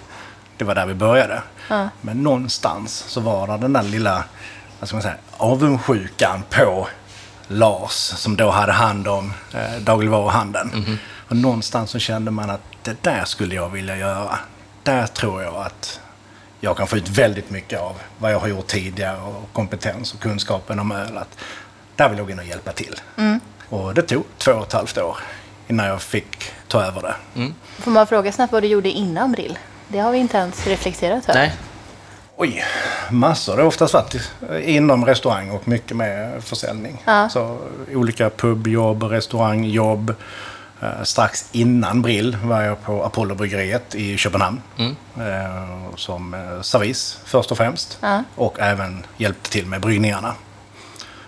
[0.57, 1.41] Det var där vi började.
[1.69, 1.89] Ja.
[2.01, 4.23] Men någonstans så var det den där lilla
[4.79, 6.87] vad ska man säga, avundsjukan på
[7.47, 10.99] Lars som då hade hand om eh, dagligvaruhandeln.
[11.31, 14.39] Och någonstans så kände man att det där skulle jag vilja göra.
[14.83, 15.99] Där tror jag att
[16.59, 20.19] jag kan få ut väldigt mycket av vad jag har gjort tidigare och kompetens och
[20.19, 21.17] kunskapen om öl.
[21.17, 21.37] Att
[21.95, 22.95] där vill jag gå in och hjälpa till.
[23.69, 25.17] Och det tog två och ett halvt år
[25.67, 27.15] innan jag fick ta över det.
[27.79, 29.57] Får man fråga snabbt vad du gjorde innan Brill?
[29.87, 31.39] Det har vi inte ens reflekterat över.
[31.39, 31.53] Nej,
[32.35, 32.63] Oj,
[33.11, 33.55] massor.
[33.55, 34.31] Det har oftast varit
[34.63, 37.03] inom restaurang och mycket med försäljning.
[37.05, 37.29] Ja.
[37.29, 37.57] Så
[37.93, 40.15] olika pubjobb, restaurangjobb.
[40.81, 44.61] Eh, strax innan Brill var jag på Apollobryggeriet i Köpenhamn.
[45.17, 47.97] Eh, som eh, servis först och främst.
[48.01, 48.23] Ja.
[48.35, 50.33] Och även hjälpte till med bryggningarna.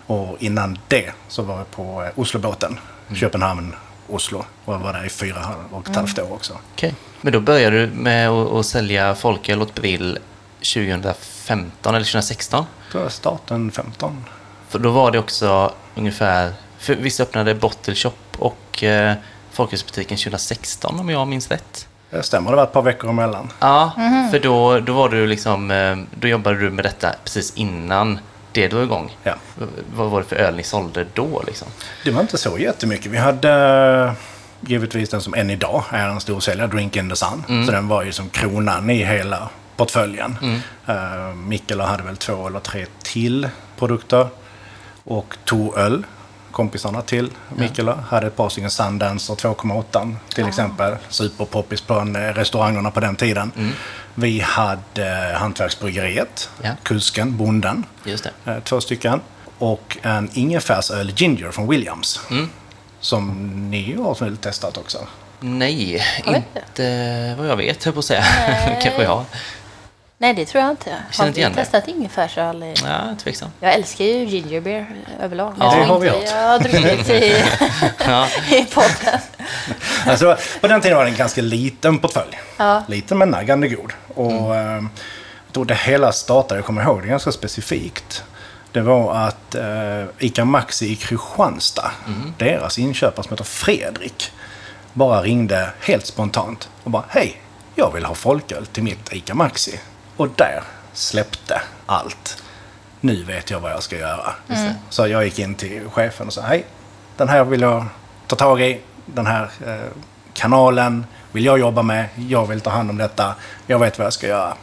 [0.06, 2.78] Och innan det så var jag på Oslobåten.
[3.14, 3.74] Köpenhamn,
[4.08, 4.44] Oslo.
[4.64, 6.58] Och jag var där i fyra och ett halvt år också.
[6.72, 6.94] okej.
[7.20, 10.18] Men då började du med att, sälja folköl åt Brill
[10.58, 12.64] 2015 eller 2016?
[12.92, 14.24] Så starten 15.
[14.68, 18.84] För då var det också ungefär För visst öppnade Bottle Shop och
[19.54, 21.88] eh, Folkhusbutiken 2016 om jag minns rätt?
[22.10, 23.52] Det stämmer, det var ett par veckor emellan.
[23.60, 23.92] Ja,
[24.30, 28.18] för då, då var du liksom, eh, då jobbade du med detta precis innan
[28.52, 29.16] det drog igång.
[29.22, 29.34] Ja.
[29.94, 31.68] Vad var det för öl ni sålde då liksom?
[32.04, 33.06] Det var inte så jättemycket.
[33.06, 33.50] Vi hade
[34.08, 34.12] eh,
[34.60, 37.64] givetvis den som än idag är en storsäljare, Drink in the Sun.
[37.66, 40.36] Så den var ju som kronan i hela portföljen.
[40.88, 44.28] Uh, Mikkeler hade väl två eller tre till produkter.
[45.04, 46.06] Och Toröl,
[46.54, 50.96] kompisarna till Mikkeler, hade ett par stycken Sundancer 2,8 till exempel.
[51.08, 53.52] Superpoppis på en, eh, restaurangerna på den tiden.
[54.14, 56.70] Vi hade eh, Hantverksbryggeriet, Ja.
[56.82, 57.84] Kusken, Bonden.
[58.04, 58.50] Just det.
[58.52, 59.20] Eh, två stycken.
[59.58, 62.20] Och en ingefärsöl Ginger från Williams.
[62.30, 62.48] Mm.
[63.00, 64.98] Som ni har testat också?
[65.40, 68.24] Nej, inte vad jag vet, höll på att säga.
[68.82, 69.24] Kanske jag.
[70.24, 70.84] Nej, det tror jag inte.
[70.84, 72.62] känner Har inte igen testat ingefärsöl?
[72.62, 73.48] i- Ja, tveksam.
[73.60, 74.86] Jag älskar ju ginger beer
[75.20, 75.54] överlag.
[75.58, 76.28] Ja, jag det har vi inte hört.
[76.42, 77.44] Jag har druckit i,
[78.06, 79.20] Ja, i podden.
[80.06, 82.40] Alltså, på den tiden var det en ganska liten portfölj.
[82.56, 82.82] Ja.
[82.88, 83.92] Liten men naggande god.
[84.14, 84.82] Och eh,
[85.46, 88.24] jag tror det hela startade, jag kommer ihåg det ganska specifikt.
[88.72, 91.90] Det var att eh, ICA Maxi i Kristianstad,
[92.38, 94.32] deras inköpare som heter Fredrik,
[94.92, 97.40] bara ringde helt spontant och bara Hej,
[97.74, 99.80] jag vill ha folköl till mitt ICA Maxi.
[100.16, 102.42] Och där släppte allt.
[103.00, 104.32] Nu vet jag vad jag ska göra.
[104.90, 106.64] Så jag gick in till chefen och sa Hej,
[107.16, 107.84] den här vill jag
[108.26, 108.80] ta tag i.
[109.06, 109.92] Den här eh,
[110.32, 112.08] kanalen vill jag jobba med.
[112.16, 113.34] Jag vill ta hand om detta.
[113.66, 114.54] Jag vet vad jag ska göra.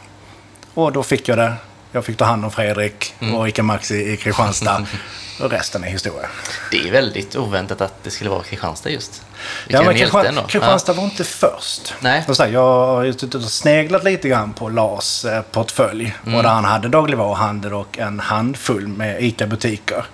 [0.73, 1.53] Och då fick jag det.
[1.91, 4.85] Jag fick ta hand om Fredrik och Ica Maxi i Kristianstad.
[5.41, 6.27] och resten är historia.
[6.71, 9.21] det är väldigt oväntat att det skulle vara Kristianstad just.
[9.67, 10.47] Ja, men Kristian-.
[10.47, 11.93] Kristianstad var inte först.
[11.99, 12.25] Nej.
[12.27, 16.15] Och så här, jag har sneglat lite grann på Lars eh, portfölj.
[16.23, 16.35] Mm.
[16.35, 20.05] Och där han hade dagligvaruhandel och en handfull med ICA-butiker.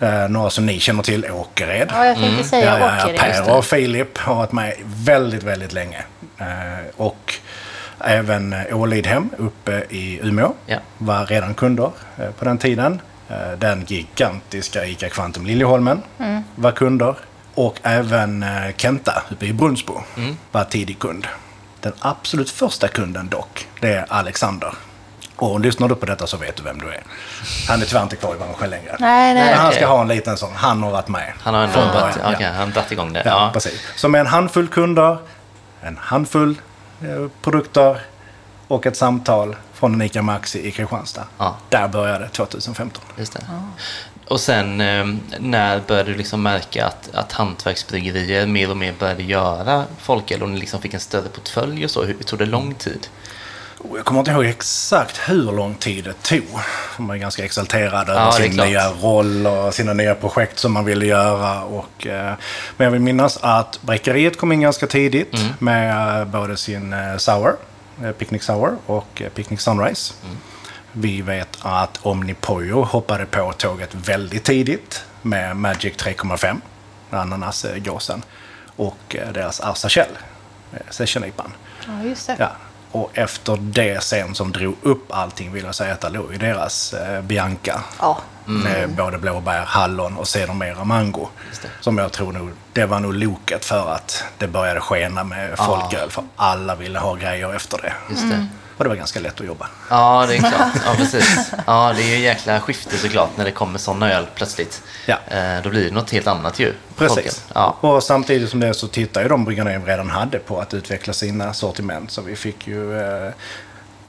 [0.00, 1.88] Eh, några som ni känner till, Åkered.
[1.92, 3.44] Ja, jag tänkte säga Ja, ja, ja, Åkered.
[3.44, 6.04] Per och Filip har varit med väldigt, väldigt länge.
[6.38, 6.46] Eh,
[6.96, 7.34] och
[8.04, 10.78] även Ålidhem uppe i Umeå Ja.
[10.98, 13.00] var redan kunder eh, på den tiden.
[13.28, 16.02] Eh, den gigantiska ICA Kvantum Liljeholmen
[16.54, 17.14] var kunder.
[17.54, 20.00] Och även eh, Kenta uppe i Brunnsbo
[20.52, 21.26] var tidig kund.
[21.80, 24.74] Den absolut första kunden dock, det är Alexander.
[25.36, 27.02] Och lyssnar du på detta så vet du vem du är.
[27.68, 28.96] Han är tyvärr inte kvar i branschen längre.
[29.00, 29.44] Nej, nej.
[29.50, 30.52] Men han ska ha en liten sån.
[30.54, 31.32] Han har varit med.
[31.42, 32.34] Han har ändå början.
[32.34, 33.22] okay, han har dratt igång det.
[33.24, 33.50] Ja, Ja.
[33.52, 33.80] precis.
[33.96, 35.18] Så med en handfull kunder,
[35.82, 36.54] en handfull
[37.42, 38.00] produkter
[38.68, 41.26] och ett samtal från en ICA Maxi i Kristianstad.
[41.38, 41.56] Ja.
[41.68, 43.02] Där började 2015.
[43.16, 43.40] Just det.
[44.28, 45.06] Och sen eh,
[45.38, 50.48] när började du liksom märka att, att hantverksbryggerier mer och mer började göra folköl och
[50.48, 52.04] ni liksom fick en större portfölj och så?
[52.04, 53.06] Hur tog det lång tid?
[53.82, 56.44] Och Jag kommer inte ihåg exakt hur lång tid det tog.
[56.98, 58.66] Man är ganska exalterad Ja, över sin klart.
[58.68, 61.62] nya roll och sina nya projekt som man ville göra.
[61.62, 62.34] Och, eh,
[62.76, 65.46] men jag vill minnas att Bräckeriet kom in ganska tidigt Mm.
[65.58, 67.56] med eh, både sin eh, Sour,
[68.04, 70.14] eh, Picnic Sour och eh, Picnic Sunrise.
[70.24, 70.36] Mm.
[70.92, 76.60] Vi vet att Omnipojo hoppade på tåget väldigt tidigt med Magic 3,5,
[77.10, 78.22] ananasgåsen,
[78.76, 80.06] och eh, deras Arsachel,
[80.90, 81.52] session-IPan.
[81.86, 82.36] Ja, just det.
[82.38, 82.50] Ja.
[82.92, 86.38] Och efter det sen som drog upp allting vill jag säga att det låg i
[86.38, 87.80] deras eh, Bianca.
[88.00, 88.18] Ja.
[88.44, 91.28] Med både blåbär, hallon och sedermera mango.
[91.80, 96.10] Som jag tror nog, det var nog loket för att det började skena med folköl.
[96.10, 97.92] För alla ville ha grejer efter det.
[98.10, 98.46] Just det.
[98.80, 99.68] Och det var ganska lätt att jobba.
[99.90, 100.82] Ja, det är klart.
[100.86, 101.50] Ja, precis.
[101.66, 104.82] Ja, det är ju jäkla skifte såklart när det kommer sådana öl plötsligt.
[105.06, 105.18] Ja.
[105.28, 106.74] Eh, då blir det något helt annat ju.
[106.96, 107.44] Precis.
[107.54, 107.76] Ja.
[107.80, 111.12] Och samtidigt som det så tittar ju de bryggarna vi redan hade på att utveckla
[111.12, 112.10] sina sortiment.
[112.10, 113.32] Så vi fick ju eh,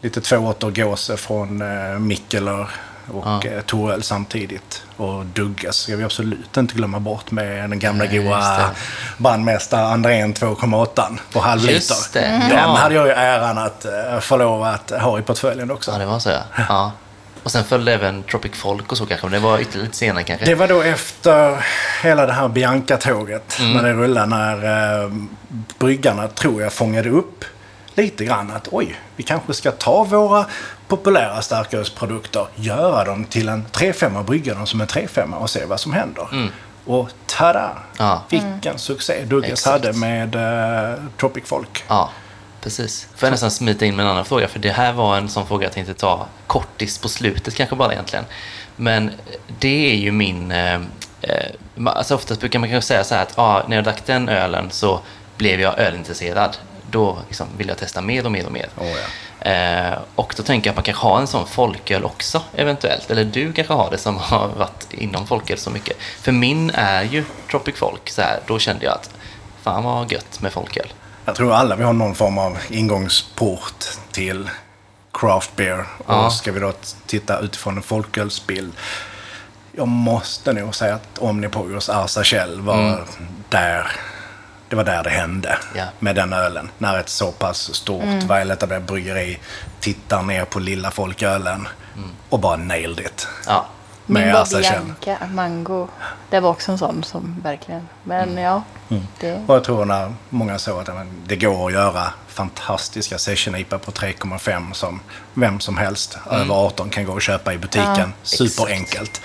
[0.01, 2.69] lite tvååtter gåse från eh, Mikkeler
[3.13, 3.43] och Ja.
[3.49, 4.83] eh, Toröl samtidigt.
[4.97, 8.65] Och Dugges ska vi absolut inte glömma bort med den gamla Nej, goa det.
[9.17, 11.73] brandmästare Andrén 2,8 på halvliter.
[11.73, 12.19] Just det.
[12.49, 12.75] Den Ja.
[12.75, 15.91] hade jag ju äran att eh, få lov att ha i portföljen också.
[15.91, 16.41] ja, det var så ja.
[16.69, 16.91] ja.
[17.43, 20.23] Och sen följde även Tropic Folk och så kanske, men det var ytterligare lite senare
[20.23, 20.45] kanske.
[20.45, 21.65] Det var då efter
[22.03, 23.59] hela det här Bianca-tåget.
[23.59, 23.73] Mm.
[23.73, 24.25] När det rullade.
[24.25, 25.11] När eh,
[25.79, 27.45] bryggarna, tror jag, fångade upp
[27.95, 30.45] lite grann att oj, vi kanske ska ta våra
[30.91, 35.65] populära starkölsprodukter, göra dem till en 3-5 och brygga dem som en 3-5 och se
[35.65, 36.27] vad som händer.
[36.85, 37.69] Och tada!
[37.69, 37.81] Mm.
[37.97, 38.23] Ja.
[38.29, 39.85] Vilken succé Dugges Exakt.
[39.85, 41.83] hade med eh, Tropic Folk.
[41.87, 42.09] Ja,
[42.61, 43.07] precis.
[43.15, 45.47] Får jag nästan smita in med en annan fråga, för det här var en sån
[45.47, 48.25] fråga jag tänkte ta kortis på slutet kanske bara egentligen.
[48.75, 49.11] Men
[49.59, 50.51] det är ju min...
[50.51, 50.75] Eh,
[51.21, 51.51] eh,
[51.85, 54.71] alltså oftast brukar man kanske säga så här att ah, när jag drack den ölen
[54.71, 54.99] så
[55.37, 56.57] blev jag ölintresserad.
[56.91, 58.69] Då liksom vill jag testa mer och mer och mer.
[58.77, 59.51] Åh, ja.
[59.51, 63.11] Eh, och då tänker jag att man kanske har en sån folköl också eventuellt.
[63.11, 65.97] Eller du kanske har det som har varit inom folköl så mycket.
[66.21, 68.09] För min är ju Tropic Folk.
[68.09, 69.09] Så här, då kände jag att
[69.61, 70.93] fan vad gött med folköl.
[71.25, 74.49] Jag tror alla vi har någon form av ingångsport till
[75.13, 75.85] craft beer.
[76.07, 76.25] Ja.
[76.25, 76.73] Och ska vi då
[77.05, 78.73] titta utifrån en folkölsbild.
[79.71, 83.05] Jag måste nog säga att Omnipogos Arsa Kjell var
[83.49, 83.91] där.
[84.71, 85.83] Det var där det hände Ja.
[85.99, 86.71] med den ölen.
[86.77, 89.39] När ett så pass stort väletablerat bryggeri
[89.79, 91.67] tittar ner på lilla folkölen
[92.29, 93.27] och bara nailed it.
[93.47, 93.65] Ja,
[94.05, 94.81] Med Min Kjell.
[95.05, 95.87] Bianca, Mango.
[96.29, 97.87] Det var också en sån som verkligen...
[98.03, 98.63] Men ja,
[99.19, 99.43] det...
[99.47, 103.77] Och jag tror när många såg att ja, det går att göra fantastiska session IPA
[103.79, 104.99] på 3,5 som
[105.33, 108.13] vem som helst över 18 kan gå och köpa i butiken.
[108.23, 109.21] Superenkelt.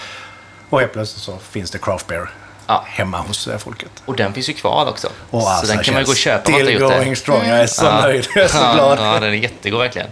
[0.71, 2.31] Och helt plötsligt så finns det craft beer
[2.67, 2.85] Ja.
[2.87, 3.91] hemma hos folket.
[4.05, 5.09] och den finns ju kvar också.
[5.31, 6.99] Och så Asa den kan man ju gå och köpa om man inte gjort det.
[6.99, 7.47] going strong.
[7.49, 8.01] Jag är så Ja.
[8.01, 8.27] nöjd.
[8.35, 8.99] Jag är så glad.
[9.01, 10.09] Ja, den är jättegod verkligen.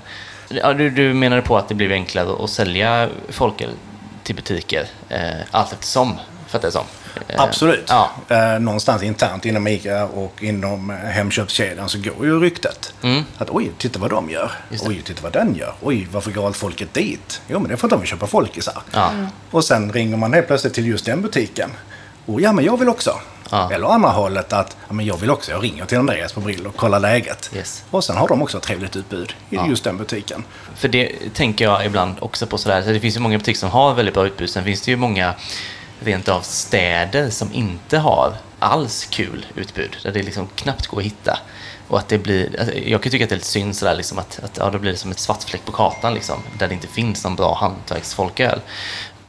[0.49, 3.71] Ja, du, du menade på att det blev enklare att sälja folköl
[4.23, 5.19] till butiker eh,
[5.51, 6.85] allt eftersom, för att det är som.
[7.29, 7.85] Eh, Absolut.
[7.89, 12.93] Ja, Eh, någonstans internt inom ICA och inom eh, Hemköpskedjan så går ju ryktet.
[13.39, 14.53] Att oj, titta vad de gör.
[14.71, 14.81] Mm.
[14.87, 15.75] Oj, titta vad den gör.
[15.83, 17.41] Oj, varför går allt folket dit?
[17.49, 18.83] Jo, men det är för att de vill köpa folkisar.
[18.93, 19.11] Ja.
[19.51, 21.71] Och sen ringer man helt plötsligt till just den butiken.
[22.27, 23.21] Och ja, men jag vill också.
[23.51, 23.73] Ja.
[23.73, 25.51] Eller andra hållet att ja, men jag vill också.
[25.51, 27.51] Jag ringer till Andreas på Brill och kollar läget.
[27.55, 27.85] Yes.
[27.91, 29.67] Och sen har de också ett trevligt utbud i Ja.
[29.69, 30.45] just den butiken.
[30.77, 32.83] För det tänker jag ibland också på sådär.
[32.83, 34.51] Så det finns ju många butiker som har väldigt bra utbud.
[34.51, 35.35] Sen finns det ju många
[36.01, 39.97] rent av städer som inte har alls kul utbud.
[40.03, 41.39] Där det liksom knappt går att hitta.
[41.89, 44.19] Och att det blir, alltså, jag kan tycka att det är lite synd sådär liksom
[44.19, 46.37] att, att ja, då blir det som ett svart fläck på kartan liksom.
[46.59, 48.61] Där det inte finns någon bra hantverksfolköl.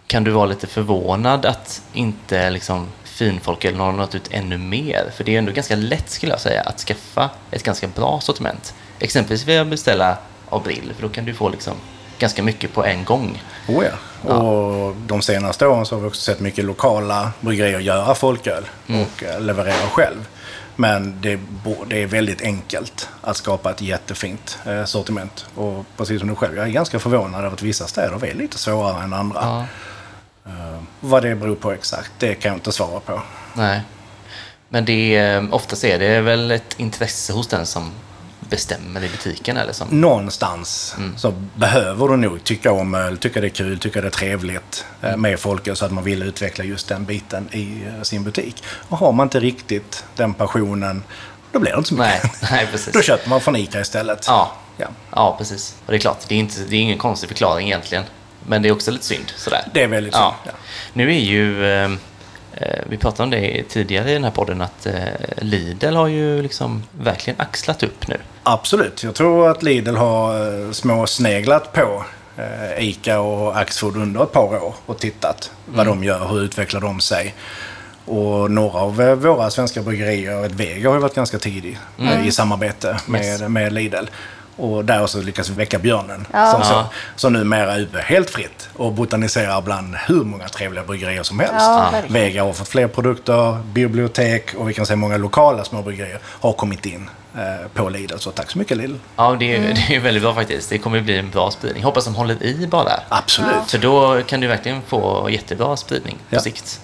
[0.07, 5.11] Kan du vara lite förvånad att inte liksom finfolköl har nått ut ännu mer?
[5.15, 8.73] För det är ändå ganska lätt skulle jag säga att skaffa ett ganska bra sortiment.
[8.99, 10.17] Exempelvis via beställa
[10.49, 11.73] av Brill, för då kan du få liksom
[12.19, 13.43] ganska mycket på en gång.
[13.67, 13.85] Oh
[14.27, 14.33] ja.
[14.33, 19.01] Och de senaste åren så har vi också sett mycket lokala bryggerier göra folköl Mm.
[19.01, 20.27] och eh, leverera själv.
[20.75, 21.31] Men det
[21.91, 25.45] är väldigt enkelt att skapa ett jättefint eh, sortiment.
[25.55, 28.57] Och precis som du själv, jag är ganska förvånad över att vissa städer är lite
[28.57, 29.39] svårare än andra.
[29.41, 29.65] Ja.
[30.99, 33.21] Vad det beror på exakt, det kan jag inte svara på.
[33.53, 33.81] Nej.
[34.69, 37.91] Men det är, oftast är det väl ett intresse hos den som
[38.39, 39.87] bestämmer i butiken eller som...
[40.01, 41.17] Någonstans Mm.
[41.17, 44.85] så behöver du nog tycka om öl, tycka det är kul, tycka det är trevligt
[45.01, 45.11] Mm.
[45.13, 48.63] eh, med folköl så att man vill utveckla just den biten i eh, sin butik.
[48.89, 51.03] Och har man inte riktigt den passionen,
[51.51, 52.23] då blir det inte så mycket.
[52.23, 52.93] Nej, nej precis.
[52.93, 54.25] Då köper man från ICA istället.
[54.27, 54.87] Ja, Ja.
[55.11, 55.75] ja, precis.
[55.85, 58.03] Och det är klart, det är, inte, det är ingen konstig förklaring egentligen.
[58.47, 59.61] Men det är också lite synd sådär.
[59.73, 60.25] Det är väldigt synd.
[60.45, 60.51] Ja.
[60.93, 61.91] Nu är ju, eh,
[62.53, 64.93] eh, vi pratade om det tidigare i den här podden, att eh,
[65.37, 68.17] Lidl har ju liksom verkligen axlat upp nu.
[68.43, 69.03] Absolut.
[69.03, 72.03] Jag tror att Lidl har eh, små sneglat på
[72.37, 75.99] eh, ICA och Axfood under ett par år och tittat vad Mm.
[75.99, 77.35] de gör, hur utvecklar de sig.
[78.05, 82.27] Och några av eh, våra svenska bryggerier, ett Vega har ju varit ganska tidig eh,
[82.27, 83.41] i samarbete med, Mm.
[83.41, 83.49] Yes.
[83.49, 84.05] med Lidl.
[84.57, 86.27] Och där också lyckas vi väcka björnen.
[86.33, 86.51] Ja.
[86.51, 86.89] Som, så, Ja.
[87.15, 91.53] som numera är ute helt fritt och botaniserar bland hur många trevliga bryggerier som helst.
[91.59, 91.91] Ja.
[92.09, 96.53] Vega har fått fler produkter, bibliotek och vi kan se många lokala små bryggerier har
[96.53, 98.17] kommit in eh, på Lidl.
[98.17, 98.95] Så tack så mycket Lidl.
[99.15, 100.69] Ja, det är, det är väldigt bra faktiskt.
[100.69, 101.83] Det kommer bli en bra spridning.
[101.83, 102.99] Hoppas de håller i bara.
[103.09, 103.71] Absolut.
[103.71, 106.39] För då kan du verkligen få jättebra spridning på Ja.
[106.39, 106.79] sikt.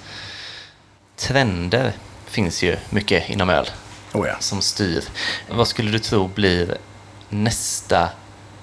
[1.15, 1.91] Trender
[2.25, 3.69] finns ju mycket inom öl
[4.13, 4.33] Oh ja.
[4.39, 5.03] som styr.
[5.49, 6.77] Vad skulle du tro blir
[7.31, 8.09] nästa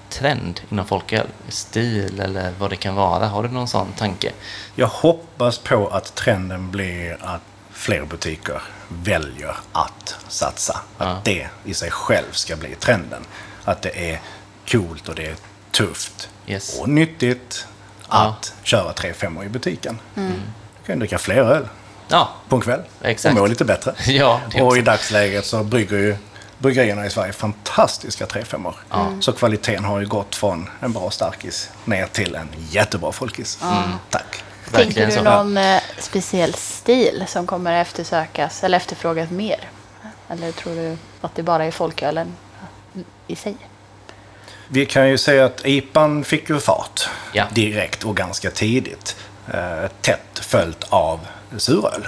[0.09, 1.27] trend inom folköl?
[1.49, 3.27] Stil eller vad det kan vara?
[3.27, 4.31] Har du någon sån tanke?
[4.75, 10.73] Jag hoppas på att trenden blir att fler butiker väljer att satsa.
[10.97, 11.21] Att Ja.
[11.23, 13.21] det i sig själv ska bli trenden.
[13.63, 14.19] Att det är
[14.71, 15.35] coolt och det är
[15.71, 16.79] tufft Yes.
[16.79, 17.67] och nyttigt
[18.09, 18.15] Ja.
[18.27, 19.99] att köra 3-5 i butiken.
[20.15, 20.31] Du
[20.85, 21.67] kan dricka fler öl
[22.07, 23.33] Ja, på en kväll Exakt.
[23.35, 23.93] och må lite bättre.
[24.11, 26.15] ja Och i dagsläget så brygger ju
[26.59, 28.73] bryggerierna i Sverige fantastiska 3-5
[29.21, 33.59] Så kvaliteten har ju gått från en bra starkis ner till en jättebra folkis.
[34.09, 34.43] Tack.
[34.71, 39.59] Tänker du någon eh, speciell stil som kommer eftersökas eller efterfrågas mer?
[40.29, 42.35] Eller tror du att det bara är folkölen
[43.27, 43.55] i sig?
[44.67, 47.45] Vi kan ju säga att IPAn fick ju fart Ja.
[47.51, 49.15] direkt och ganska tidigt.
[49.53, 51.19] Eh, tätt följt av
[51.57, 52.07] suröl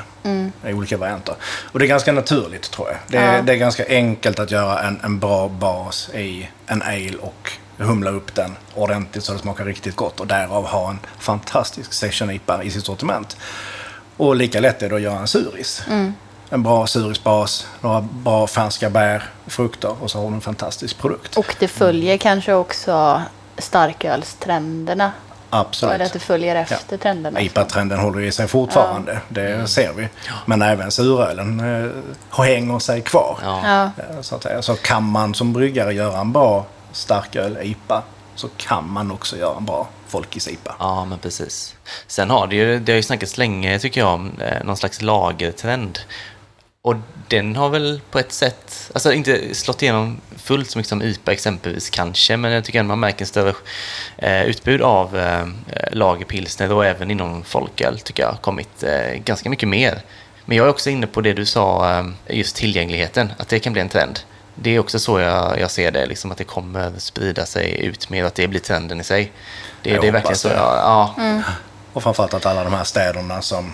[0.67, 1.35] i olika varianter.
[1.71, 2.97] Och det är ganska naturligt tror jag.
[3.07, 3.41] Det är, Ja.
[3.41, 8.09] det är ganska enkelt att göra en, en bra bas i en ale och humla
[8.09, 10.19] upp den ordentligt så det smakar riktigt gott.
[10.19, 13.37] Och därav ha en fantastisk session IPA i sitt sortiment.
[14.17, 15.83] Och lika lätt är det att göra en suris.
[16.49, 21.37] en bra surisbas, några bra färska bär frukter och så har du en fantastisk produkt.
[21.37, 23.21] Och det följer kanske också
[23.57, 25.11] starkölstrenderna.
[25.53, 25.95] Absolut.
[25.95, 27.41] Eller att det följer efter trenderna.
[27.41, 29.19] IPA-trenden håller i sig fortfarande.
[29.29, 30.07] Det ser vi.
[30.45, 31.91] Men även surölen eh,
[32.37, 33.37] hänger sig kvar.
[33.43, 33.59] Ja.
[33.63, 33.83] Ja.
[33.83, 34.61] Eh, Så, att säga.
[34.61, 38.01] så kan man som bryggare göra en bra starköl IPA
[38.35, 40.75] så kan man också göra en bra folkis IPA.
[40.79, 41.75] Ja, men precis.
[42.07, 45.01] Sen har det ju, det har ju snackats länge tycker jag om eh, någon slags
[45.01, 45.99] lagertrend.
[46.83, 46.95] Och
[47.27, 51.31] den har väl på ett sätt, alltså inte slått igenom fullt så mycket som IPA
[51.31, 53.53] exempelvis kanske, men jag tycker ändå man märker en större
[54.17, 55.45] eh, utbud av eh,
[55.91, 60.01] lagerpilsner och även inom folköl tycker jag har kommit eh, ganska mycket mer.
[60.45, 63.73] Men jag är också inne på det du sa, eh, just tillgängligheten, att det kan
[63.73, 64.19] bli en trend.
[64.55, 68.09] Det är också så jag, jag ser det, liksom att det kommer sprida sig ut
[68.09, 69.31] mer, att det blir trenden i sig.
[69.83, 70.47] Det, Jag det är verkligen så.
[70.47, 70.55] det.
[70.55, 71.41] Ja, ja.
[71.93, 73.73] Och framförallt att alla de här städerna som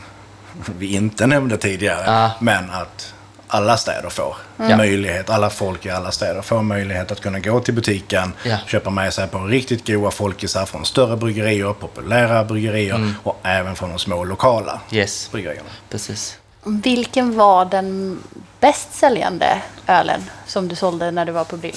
[0.78, 2.32] vi inte nämnde tidigare, Ja.
[2.40, 3.14] men att
[3.48, 4.78] alla städer får Ja.
[4.78, 8.58] möjlighet, alla folk i alla städer får möjlighet att kunna gå till butiken, Ja.
[8.68, 13.14] köpa med sig på riktigt goda folkisar från större bryggerier, populära bryggerier Mm.
[13.24, 15.70] och även från de små lokala Yes, bryggerierna.
[15.90, 16.38] precis.
[16.64, 18.20] Vilken var den
[18.60, 21.76] bäst säljande ölen som du sålde när du var på Brill?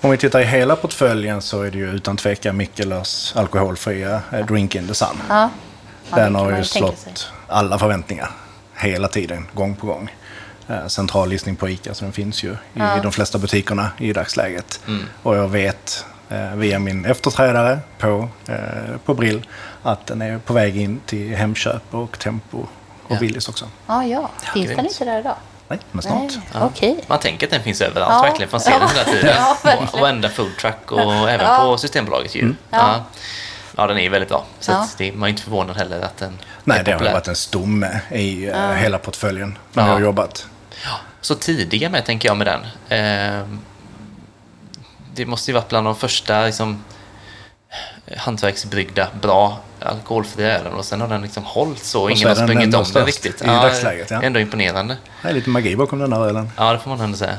[0.00, 4.46] Om vi tittar i hela portföljen så är det ju utan tvekan Mikkelers alkoholfria eh,
[4.46, 5.08] Drink in the Sun.
[5.28, 5.50] Ja.
[6.10, 8.30] Ja, det Den har ju slått alla förväntningar
[8.76, 10.10] hela tiden, gång på gång.
[10.68, 12.98] Eh, Central listning på ICA, så den finns ju i Ja.
[13.02, 14.80] de flesta butikerna i dagsläget.
[14.86, 15.04] Mm.
[15.22, 18.56] Och jag vet eh, via min efterträdare på, eh,
[19.04, 19.46] på Brill
[19.82, 22.66] att den är på väg in till Hemköp och Tempo och
[23.08, 23.16] Ja.
[23.20, 23.64] Willys också.
[23.86, 24.30] Ja, ja.
[24.54, 24.90] Finns den grymt.
[24.92, 25.36] inte där idag?
[25.68, 26.14] Nej, men snart.
[26.20, 26.60] Nej, Ja.
[26.64, 27.04] okej.
[27.06, 28.22] Man tänker att den finns överallt Ja.
[28.22, 28.48] verkligen.
[28.52, 29.34] Man ser den hela tiden.
[29.38, 29.88] Ja, verkligen.
[29.94, 31.58] och varenda foodtruck och även Ja.
[31.64, 32.40] på Systembolaget ju.
[32.40, 32.56] Mm.
[33.80, 33.84] Ja.
[33.86, 33.88] Ja.
[33.88, 34.44] ja, den är väldigt bra.
[34.60, 34.76] Så Ja.
[34.82, 37.36] att det, man är inte förvånad heller att den Nej, är det har varit en
[37.36, 38.72] stomme i eh, Ja.
[38.72, 39.88] hela portföljen när Ja.
[39.88, 40.46] jag har jobbat.
[40.84, 40.90] Ja,
[41.20, 42.60] så tidiga med tänker jag med den.
[42.88, 43.58] Ehm,
[45.14, 46.84] det måste ju varit bland de första liksom,
[48.16, 52.02] hantverksbryggda, bra alkoholfria ölen och sen har den liksom hållit så.
[52.02, 53.42] Och Ingen har sprungit om den riktigt.
[53.42, 54.18] i dagsläget, ja.
[54.18, 54.96] Det är ändå imponerande.
[55.22, 56.50] Det är lite magi bakom den här ölen.
[56.56, 57.38] Ja, det får man ändå säga.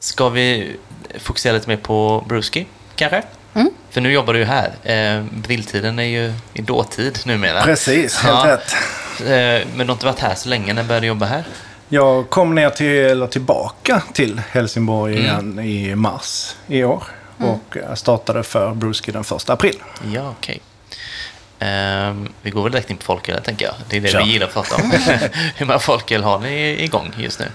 [0.00, 0.76] Ska vi
[1.18, 2.66] fokusera lite mer på Bruski,
[2.96, 3.22] kanske?
[3.60, 3.70] Mm.
[3.90, 4.72] För nu jobbar du ju här.
[4.82, 7.62] Eh, brilltiden är ju i dåtid numera.
[7.62, 8.52] Precis, helt Ja.
[8.52, 8.72] rätt.
[9.20, 10.72] Eh, men du har inte varit här så länge.
[10.74, 11.44] När började du jobba här?
[11.88, 15.24] Jag kom ner till, eller tillbaka till Helsingborg Mm.
[15.58, 17.02] igen i mars i år.
[17.38, 19.82] Och eh, startade för Bruski den 1 april.
[20.14, 20.60] Ja, okej.
[21.58, 23.74] Ehm, vi går väl direkt in på folköl, tänker jag.
[23.88, 24.22] Det är det Kör.
[24.24, 24.90] vi gillar att prata om.
[25.56, 27.46] Hur många folköl har ni igång just nu?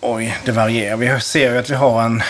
[0.00, 0.96] Oj, det varierar.
[0.96, 2.22] Vi ser ju att vi har en,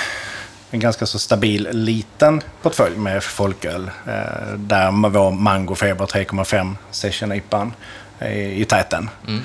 [0.75, 3.91] en ganska så stabil liten portfölj med folköl.
[4.07, 7.73] Eh, där vår Mango Feber 3,5 Session IPAn
[8.19, 9.11] är i täten.
[9.29, 9.43] Mm.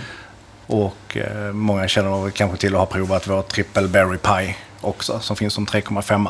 [0.68, 5.36] Och eh, många känner kanske till att ha provat vår Triple Berry Pie också, som
[5.36, 6.30] finns som 3,5.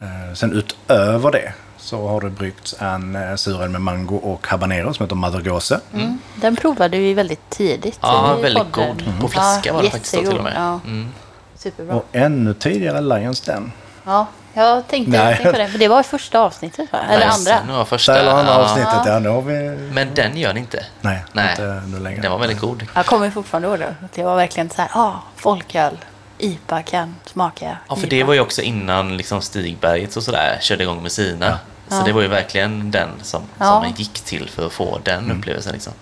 [0.00, 4.94] Eh, sen utöver det så har det bryggts en eh, suröl med mango och habanero
[4.94, 5.80] som heter Mother Gose.
[5.94, 6.18] Mm.
[6.34, 8.96] Den provade vi väldigt tidigt Ja, i väldigt podden.
[9.06, 9.20] god.
[9.20, 10.52] På flaska var det faktiskt då till och med.
[10.56, 11.08] Ja, Mm.
[11.56, 11.94] superbra.
[11.94, 13.72] Och ännu tidigare Lions Den.
[14.06, 15.34] Ja, jag tänkte, Nej.
[15.36, 15.68] tänkte på det.
[15.68, 16.98] För det var i första avsnittet, va?
[17.10, 17.64] Eller andra.
[17.66, 18.12] Nu var första.
[18.12, 18.58] Där andra ja.
[18.58, 19.20] avsnittet, ja.
[19.20, 19.68] Då har vi...
[19.92, 20.84] Men den gör ni inte?
[21.00, 21.50] Nej, Nej.
[21.50, 22.22] inte nu längre.
[22.22, 22.86] Den var väldigt god.
[22.94, 23.94] Jag kommer fortfarande ihåg det.
[24.14, 25.98] Det var verkligen så här, ja, ah, folköl,
[26.38, 28.10] IPA kan smaka Ja, för IPA.
[28.10, 31.58] det var ju också innan liksom Stigberget och sådär körde igång med sina.
[31.88, 32.02] Så Ja.
[32.04, 33.64] det var ju verkligen den som, Ja.
[33.64, 35.72] som man gick till för att få den upplevelsen.
[35.72, 35.92] Liksom.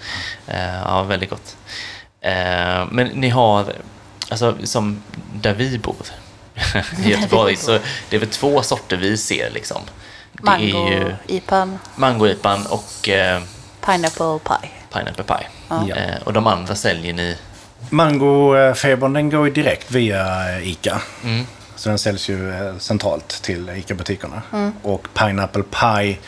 [0.46, 1.56] Eh, ja, väldigt gott.
[2.20, 2.32] Eh,
[2.90, 3.64] men ni har,
[4.30, 5.02] alltså som
[5.34, 5.96] där vi bor
[7.04, 7.78] i Göteborg, så
[8.10, 9.82] det är väl två sorter vi ser liksom.
[10.32, 13.42] Det är Mango, ju IPAn, mangoipan och eh,
[13.86, 14.70] pineapple pie.
[14.92, 15.46] pineapple pie.
[15.68, 15.96] Ja.
[15.96, 17.36] Eh, och de andra säljer ni
[17.90, 21.00] Mangofebern den går ju direkt via eh, ICA.
[21.24, 21.46] Mm.
[21.76, 24.42] Så den säljs ju eh, centralt till ICA-butikerna.
[24.52, 24.72] Mm.
[24.82, 26.18] Och Pineapple Pie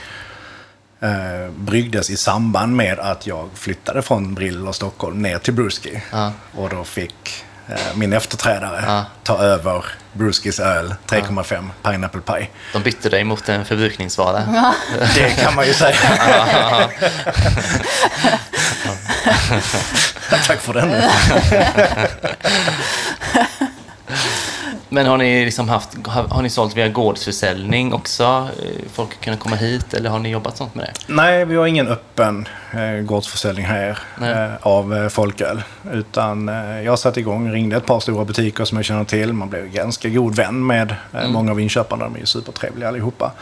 [1.01, 6.03] eh, bryggdes i samband med att jag flyttade från Brill och Stockholm ner till Bruski.
[6.13, 6.33] Ja.
[6.57, 9.05] Och då fick eh, min efterträdare Ja.
[9.23, 9.85] ta över
[10.17, 12.49] Bruskis öl 3,5 Pineapple Pie.
[12.73, 14.75] De bytte dig mot en förbrukningsvara.
[15.15, 15.97] Det kan man ju säga.
[20.47, 20.93] Tack för den.
[24.89, 28.25] Men har ni, liksom haft, har, har ni sålt via gårdsförsäljning också?
[28.63, 31.13] Eh, Folk har kunnat komma hit eller har ni jobbat sånt med det?
[31.15, 35.63] Nej, vi har ingen öppen eh, gårdsförsäljning här eh, av eh, folköl.
[35.93, 39.33] Utan eh, jag satte igång, ringde ett par stora butiker som jag känner till.
[39.33, 42.05] Man blev ganska god vän med eh, många av inköparna.
[42.05, 43.33] De är ju supertrevliga allihopa.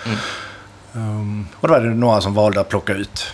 [0.92, 3.26] Um, och då var det några som valde att plocka ut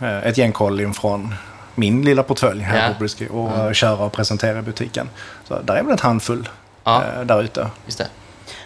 [0.00, 1.34] eh, ett gäng kollin från
[1.74, 2.82] min lilla portfölj här Ja.
[2.82, 2.94] Mm.
[2.94, 5.08] på Brisky och köra och presentera i butiken.
[5.48, 6.48] Så där är väl en handfull
[6.84, 7.04] Ja.
[7.04, 7.70] eh, där ute.
[7.86, 8.06] Just det.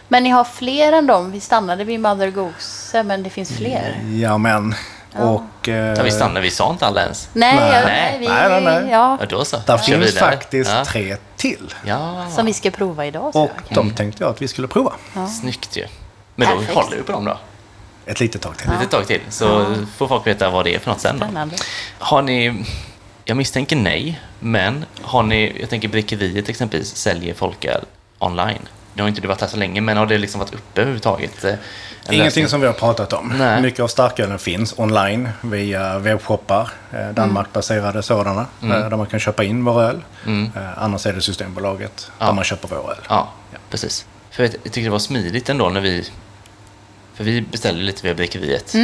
[0.08, 1.30] Men ni har fler än dem.
[1.32, 4.00] Vi stannade vid Mother Goose, men det finns fler.
[4.20, 4.74] Ja, men.
[5.16, 5.68] Och...
[5.68, 7.28] eh, Ja, vi stannade, vi sa inte alla ens.
[7.32, 7.72] Nej, Nej.
[7.74, 8.16] ja, Nej.
[8.20, 8.90] vi, Nej, nej, nej.
[8.92, 9.56] Ja, Ja, då så.
[9.66, 10.30] Där finns vidare.
[10.30, 10.84] faktiskt ja.
[10.84, 11.74] tre till.
[11.84, 13.32] Ja, som vi ska prova idag.
[13.32, 13.74] tror Och jag.
[13.74, 14.92] de tänkte jag att vi skulle prova.
[15.40, 15.86] snyggt ju.
[16.34, 16.74] Men då Perfekt.
[16.78, 17.38] håller vi på dem då.
[18.06, 18.66] Ett litet tag till.
[18.68, 19.20] Ett litet tag till.
[19.28, 21.24] Så får folk veta vad det är för något sen då.
[21.24, 21.56] Spännande.
[21.98, 22.64] Har ni,
[23.24, 27.84] jag misstänker nej, men har ni, jag tänker Brickeriet exempelvis, säljer folköl
[28.18, 28.68] online?
[28.94, 31.44] Nu har inte du varit här så länge, men har det liksom varit uppe överhuvudtaget?
[31.44, 31.58] eh, en
[32.14, 32.48] Ingenting lösning?
[32.48, 33.34] som vi har pratat om.
[33.38, 33.62] Nej.
[33.62, 38.82] Mycket av starkölen finns online via webbshoppar, eh, Danmarkbaserade sådana, Mm.
[38.82, 40.04] eh, där man kan köpa in vår öl.
[40.26, 42.26] Eh, Annars är det Systembolaget Ja.
[42.26, 42.96] där man köper vår öl.
[43.08, 43.28] Ja,
[43.70, 44.06] precis.
[44.30, 46.10] För jag, jag tycker det var smidigt ändå när vi...
[47.14, 48.74] För vi beställde lite via Brickeriet.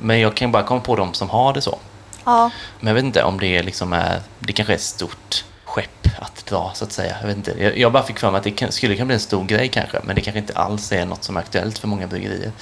[0.00, 1.78] Men jag kan bara komma på de som har det så.
[2.24, 2.50] Ja,
[2.80, 4.20] Men jag vet inte om det liksom är...
[4.38, 5.44] Det kanske är ett stort
[5.76, 7.16] skepp att dra, så att säga.
[7.20, 7.54] Jag, vet inte.
[7.58, 9.68] jag, jag bara fick för mig att det kan, skulle kunna bli en stor grej
[9.68, 9.98] kanske.
[10.04, 12.52] Men det kanske inte alls är något som är aktuellt för många bryggerier.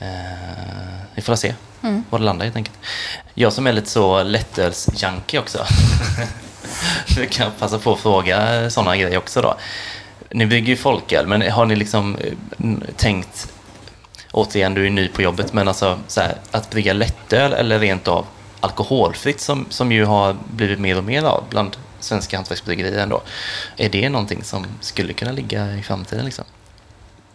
[0.00, 0.08] Eh,
[1.14, 1.54] vi får se
[2.10, 2.78] var det landar helt enkelt.
[3.34, 5.64] Jag som är lite så lättölsjunkie också.
[7.16, 9.56] Vi kan passa på att fråga sådana grejer också då.
[10.30, 13.52] Ni bygger ju folköl, men har ni liksom eh, tänkt
[14.32, 18.08] återigen, du är ny på jobbet, men alltså så här, att brygga lättöl eller rent
[18.08, 18.26] av
[18.60, 23.22] alkoholfritt som, som ju har blivit mer och mer av bland svenska hantverksbryggerier ändå.
[23.76, 26.44] Är det någonting som skulle kunna ligga i framtiden liksom?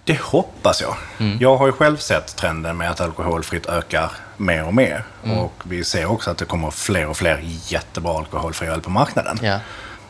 [0.05, 0.95] Det hoppas jag.
[1.19, 1.37] Mm.
[1.41, 5.05] Jag har ju själv sett trenden med att alkoholfritt ökar mer och mer.
[5.23, 5.37] Mm.
[5.37, 9.39] Och vi ser också att det kommer fler och fler jättebra alkoholfri öl på marknaden.
[9.41, 9.59] Ja.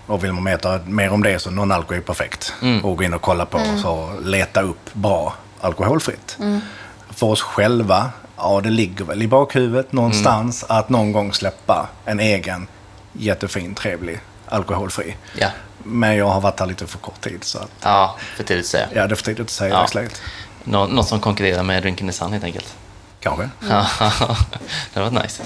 [0.08, 2.54] Och vill man veta mer om det så någon alko är perfekt.
[2.62, 2.86] Mm.
[2.86, 6.38] Och gå in och kolla på så leta upp bra alkoholfritt.
[7.10, 10.78] För oss själva, ja det ligger väl i bakhuvudet någonstans Mm.
[10.80, 12.68] att någon gång släppa en egen
[13.14, 14.20] jättefin, trevlig
[14.54, 15.16] alkoholfri.
[15.38, 15.48] Ja.
[15.84, 18.70] Men jag har varit här lite för kort tid så att, ja, för tidigt att
[18.70, 18.88] säga.
[18.94, 19.78] ja, det är för tidigt att säga i Ja.
[19.80, 20.22] dagsläget.
[20.64, 22.76] Nå- något som konkurrerar med Drinking the Sun helt enkelt.
[23.20, 23.50] Kanske.
[23.70, 23.88] Ja,
[24.94, 25.44] det var nice.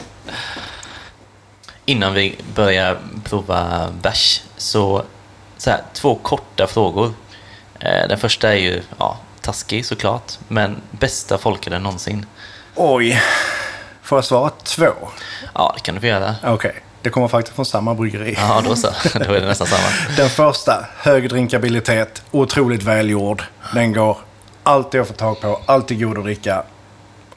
[1.86, 5.04] Innan vi börjar prova bärs, så,
[5.58, 7.14] så här, två korta frågor.
[7.80, 12.26] Eh, Den första är ju ja, taskig såklart, men bästa folkölen någonsin?
[12.76, 13.22] Oj.
[14.02, 14.86] Får jag svara två?
[15.54, 16.36] Ja, det kan du få göra.
[16.44, 16.76] Okej.
[17.08, 18.36] Det kommer faktiskt från samma bryggeri.
[18.38, 18.88] Ja, då så.
[19.14, 19.88] Då är det nästan samma.
[20.18, 23.44] Den första, hög drinkabilitet, otroligt välgjord.
[23.74, 24.18] Den går
[24.64, 26.64] alltid att få tag på, alltid god att dricka.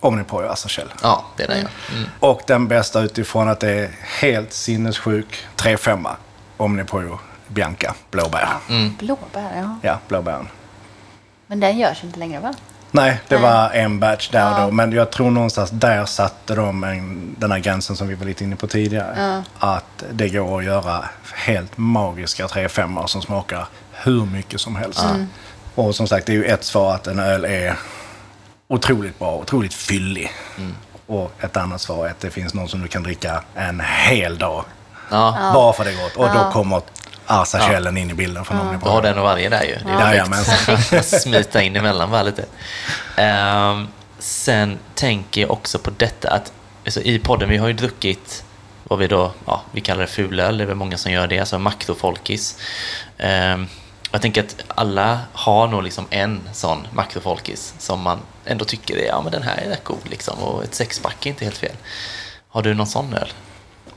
[0.01, 0.93] Omnipro och Asakäll.
[1.03, 1.95] Ja, det är den ja.
[1.97, 2.09] Mm.
[2.21, 3.91] Och den bästa utifrån att det är
[4.21, 6.09] helt sinnessjuk 3-5
[6.57, 7.19] Omnipro
[7.49, 8.49] Bianca, blåbär.
[8.69, 8.95] Mm.
[8.99, 9.79] blåbär, ja.
[9.83, 10.49] Ja, blåbären.
[11.47, 12.55] Men den görs inte längre va?
[12.93, 13.43] Nej, det Nej.
[13.51, 14.65] var en batch där Ja.
[14.67, 14.71] då.
[14.71, 18.45] Men jag tror någonstans där satte de en, den här gränsen som vi var lite
[18.45, 19.43] inne på tidigare.
[19.59, 25.05] Att det går att göra helt magiska 3-5 som smakar hur mycket som helst.
[25.75, 27.75] Och som sagt, det är ju ett svar att en öl är
[28.69, 30.33] otroligt bra, otroligt fyllig.
[31.07, 34.39] Och ett annat svar är att det finns någon som du kan dricka en hel
[34.39, 34.65] dag.
[35.11, 36.17] Ja, Bara för det är gott.
[36.17, 36.81] Och då kommer
[37.31, 38.85] Arsakällen in i bilden från Omnipro.
[38.85, 39.75] du har den och varje där ju.
[39.85, 41.05] Det är perfekt.
[41.23, 42.45] Smita in emellan bara lite.
[43.17, 46.53] Ehm, sen tänker jag också på detta att
[46.85, 48.45] alltså, i podden, vi har ju druckit
[48.85, 51.39] vad vi då, ja, vi kallar det fulöl, det är väl många som gör det,
[51.39, 52.59] alltså makrofolkis.
[53.19, 53.67] Ehm,
[54.13, 59.07] jag tänker att alla har nog liksom en sån makrofolkis som man ändå tycker är,
[59.07, 61.77] ja men den här är rätt god liksom och ett sexpack är inte helt fel.
[62.49, 63.33] Har du någon sån öl?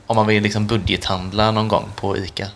[0.06, 2.46] Om man vill liksom budgethandla någon gång på ICA?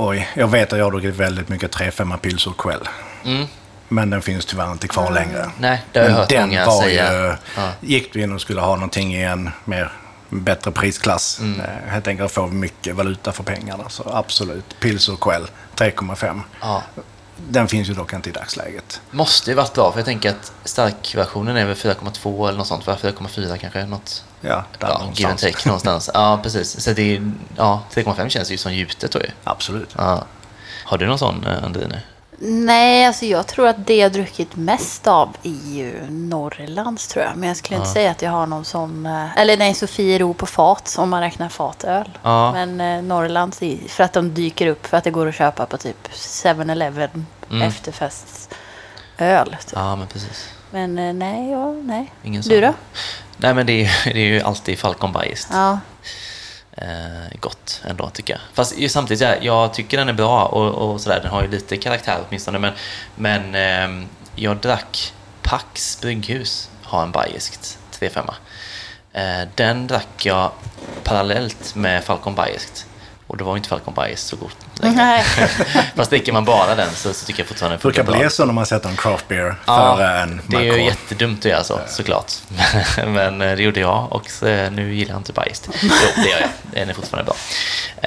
[0.00, 2.88] Oj, jag vet att jag har druckit väldigt mycket 3-5 pilsor kväll.
[3.24, 3.46] Mm.
[3.88, 5.50] Men den finns tyvärr inte kvar längre.
[5.58, 7.12] Nej, det har jag hört den många var säga.
[7.12, 7.36] ju...
[7.56, 7.70] Ja.
[7.80, 9.92] Gick du in och skulle ha någonting i en mer
[10.28, 11.40] bättre prisklass.
[11.40, 11.60] Mm.
[11.60, 13.88] Eh, helt enkelt få mycket valuta för pengarna.
[13.88, 15.46] Så absolut, pilsor kväll
[15.76, 16.40] 3,5.
[16.60, 16.82] Ja.
[17.48, 19.00] Den finns ju dock inte i dagsläget.
[19.10, 22.86] Måste ju varit bra, för jag tänker att starkversionen är väl 4,2 eller något sånt,
[22.86, 22.96] va?
[23.02, 23.86] 4,4 kanske?
[23.86, 24.24] Något.
[24.40, 26.10] Ja, där Ja, give and take någonstans.
[26.14, 26.80] Ja, precis.
[26.80, 29.30] Så det är, ja, 3,5 känns ju som gjutet då ju.
[29.44, 29.94] Absolut.
[29.98, 30.24] Ja.
[30.84, 32.00] Har du någon sån, eh, Andrine?
[32.40, 37.36] Nej, alltså jag tror att det jag druckit mest av är ju Norrlands tror jag.
[37.36, 39.06] Men jag skulle inte säga att jag har någon sån...
[39.06, 42.18] eh, Eller nej, Sofiero på fat om man räknar fatöl.
[42.22, 42.52] Ja.
[42.52, 43.58] Men eh, Norrlands
[43.88, 47.62] för att de dyker upp för att det går att köpa på typ 7-Eleven Mm.
[47.68, 49.46] efterfestöl.
[49.50, 49.72] Typ.
[49.74, 50.48] Ja, men precis.
[50.70, 52.12] Men eh, nej, ja, nej.
[52.22, 52.74] Ingen Du då?
[53.36, 55.56] Nej, men det är, det är ju alltid Falcon Biased.
[55.56, 55.80] Ja.
[56.76, 58.40] eh, gott ändå tycker jag.
[58.52, 61.48] Fast ju samtidigt, jag, jag tycker den är bra och, och sådär, den har ju
[61.48, 62.58] lite karaktär åtminstone.
[62.58, 62.72] Men,
[63.14, 65.12] men ehm, jag drack
[65.42, 68.30] Pax brygghus, har en bayerskt 3-5.
[69.12, 70.52] Eh, den drack jag
[71.02, 72.86] parallellt med Falcon Bayerskt.
[73.28, 74.96] Och då var inte Falcon Bajs så gott längre.
[74.96, 75.24] Nej.
[75.96, 78.30] Fast dricker man bara den så, så tycker jag fortfarande Det brukar funkar bli bra.
[78.30, 81.44] så när man sätter en craft beer Ja, före en Det är ju jättedumt att
[81.44, 82.32] göra så, såklart.
[83.06, 85.62] Men eh, det gjorde jag och så, eh, nu gillar jag inte bajs.
[85.82, 86.50] Jo, det gör jag.
[86.72, 87.36] Den är fortfarande bra.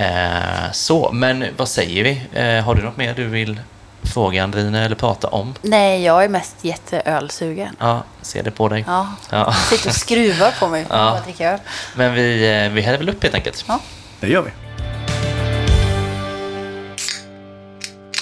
[0.04, 2.62] Eh, så, men vad säger vi?
[2.62, 3.60] Har du något mer du vill
[4.04, 5.54] fråga Andrine eller prata om?
[5.62, 7.76] Nej, jag är mest jätteölsugen.
[7.80, 8.84] Ja, ser det på dig.
[8.88, 9.08] Ja.
[9.30, 9.54] Ja.
[9.54, 11.10] Sitter och skruvar på mig för Ja.
[11.10, 11.60] att dricka öl.
[11.96, 13.66] Men vi, vi häller väl upp helt enkelt.
[13.68, 13.80] Ja.
[14.20, 14.52] Det gör vi.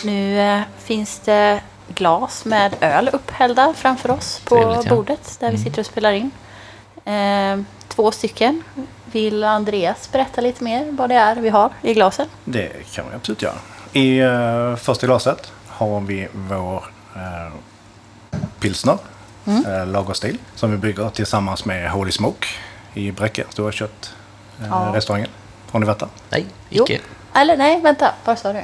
[0.06, 4.82] Nu eh, finns det glas med öl upphällda framför oss på Trevligt, ja.
[4.82, 4.96] Mm.
[4.96, 6.32] bordet där vi sitter och spelar in.
[7.06, 8.64] Eh, två stycken.
[9.06, 12.28] Vill Andreas berätta lite mer vad det är vi har i glasen?
[12.46, 13.56] Det kan vi absolut göra.
[13.94, 16.84] I uh, första glaset har vi vår
[17.16, 17.54] uh,
[18.60, 18.98] pilsner,
[19.46, 19.66] Mm.
[19.66, 22.48] eh, lagerstil, som vi bygger tillsammans med Holy Smoke
[22.94, 24.14] i Bräcke, stora kött
[24.62, 24.92] eh, Ja.
[24.96, 25.30] restaurangen.
[25.72, 26.10] Har ni varit där?
[26.30, 26.84] Nej, Jo.
[26.84, 27.00] icke.
[27.34, 28.14] Eller nej, vänta.
[28.26, 28.64] Vad sa du?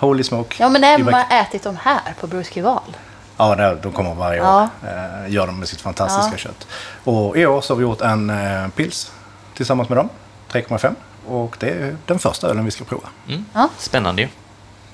[0.00, 2.96] Holy Smoke Ja, men man har ätit dem här på Bruskival.
[3.36, 4.46] Ja, det, de kommer varje år.
[4.46, 4.68] Ja.
[4.88, 6.36] Eh, gör de med sitt fantastiska Ja.
[6.38, 6.66] kött.
[7.04, 9.12] Och i år så har vi gjort en eh, pils
[9.54, 10.08] tillsammans med dem.
[10.52, 10.94] 3,5.
[11.28, 13.08] Och det är den första ölen vi ska prova.
[13.28, 13.44] Mm.
[13.52, 13.68] Ja.
[13.78, 14.28] Spännande ju.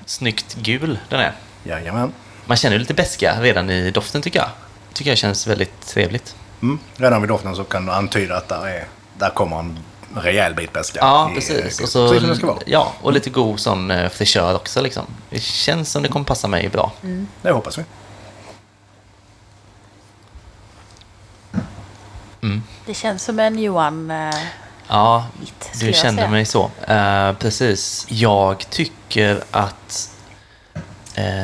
[0.05, 1.31] Snyggt gul den är.
[1.63, 2.11] Jajamän.
[2.45, 4.49] Man känner ju lite beska redan i doften tycker jag.
[4.93, 6.35] Tycker jag känns väldigt trevligt.
[6.61, 6.79] Mm.
[6.95, 8.85] Redan vid doften så kan du antyda att där, är,
[9.17, 9.79] där kommer en
[10.15, 10.99] rejäl bit beska.
[11.01, 11.55] Ja, i- precis.
[11.57, 12.57] Och Precis så, som det ska vara.
[12.65, 15.03] ja, och lite god sån eh, fräschör också liksom.
[15.29, 16.91] Det känns som det kommer passa mig bra.
[17.41, 17.83] Det hoppas vi.
[22.85, 24.11] Det känns som en Johan...
[24.11, 24.35] Eh,
[24.89, 25.25] Ja,
[25.73, 26.71] skulle du kände mig så.
[26.87, 28.05] Eh, precis.
[28.09, 30.16] Jag tycker att eh,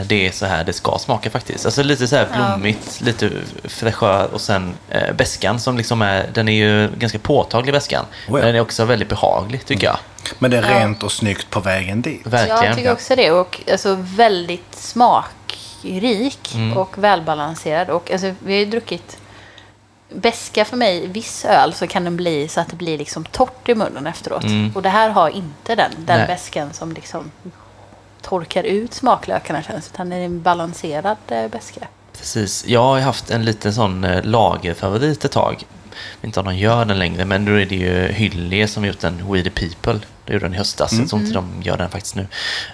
[0.06, 1.66] det är så här det ska smaka faktiskt.
[1.66, 2.38] Alltså lite så här Ja.
[2.38, 3.30] blommigt, lite
[3.64, 8.06] fräschör och sen eh, beskan som liksom är, den är ju ganska påtaglig beskan.
[8.06, 8.32] Oh ja.
[8.34, 9.98] Men den är också väldigt behaglig tycker jag.
[10.40, 10.80] Men det är Ja.
[10.80, 12.22] rent och snyggt på vägen dit.
[12.28, 12.64] Verkligen.
[12.66, 13.32] jag tycker också det.
[13.32, 16.78] Och alltså väldigt smakrik Mm.
[16.78, 17.90] och välbalanserad.
[17.90, 19.18] Och alltså, vi har ju druckit
[20.16, 23.70] beska för mig, viss öl så kan den bli så att det blir liksom torrt
[23.70, 24.44] i munnen efteråt.
[24.44, 24.72] Mm.
[24.76, 26.28] Och det här har inte den, den Nej.
[26.28, 27.32] beskan som liksom
[28.24, 29.90] torkar ut smaklökarna känns.
[29.94, 31.88] Utan det är en balanserad eh, beska.
[32.18, 32.66] Precis.
[32.68, 35.64] Jag har ju haft en liten sån eh, lagerfavorit ett tag.
[36.22, 39.32] Inte om de gör den längre, men då är det ju Hyllie som gjort den
[39.32, 40.00] We the People.
[40.26, 42.28] Det gjorde den i höstas, jag tror inte de gör den faktiskt nu.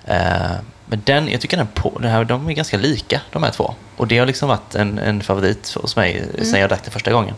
[0.05, 0.51] Eh,
[0.85, 3.73] men den, jag tycker den på, det här, de är ganska lika de här två.
[3.97, 7.11] Och det har liksom varit en, en favorit hos mig sen jag drack det första
[7.11, 7.35] gången.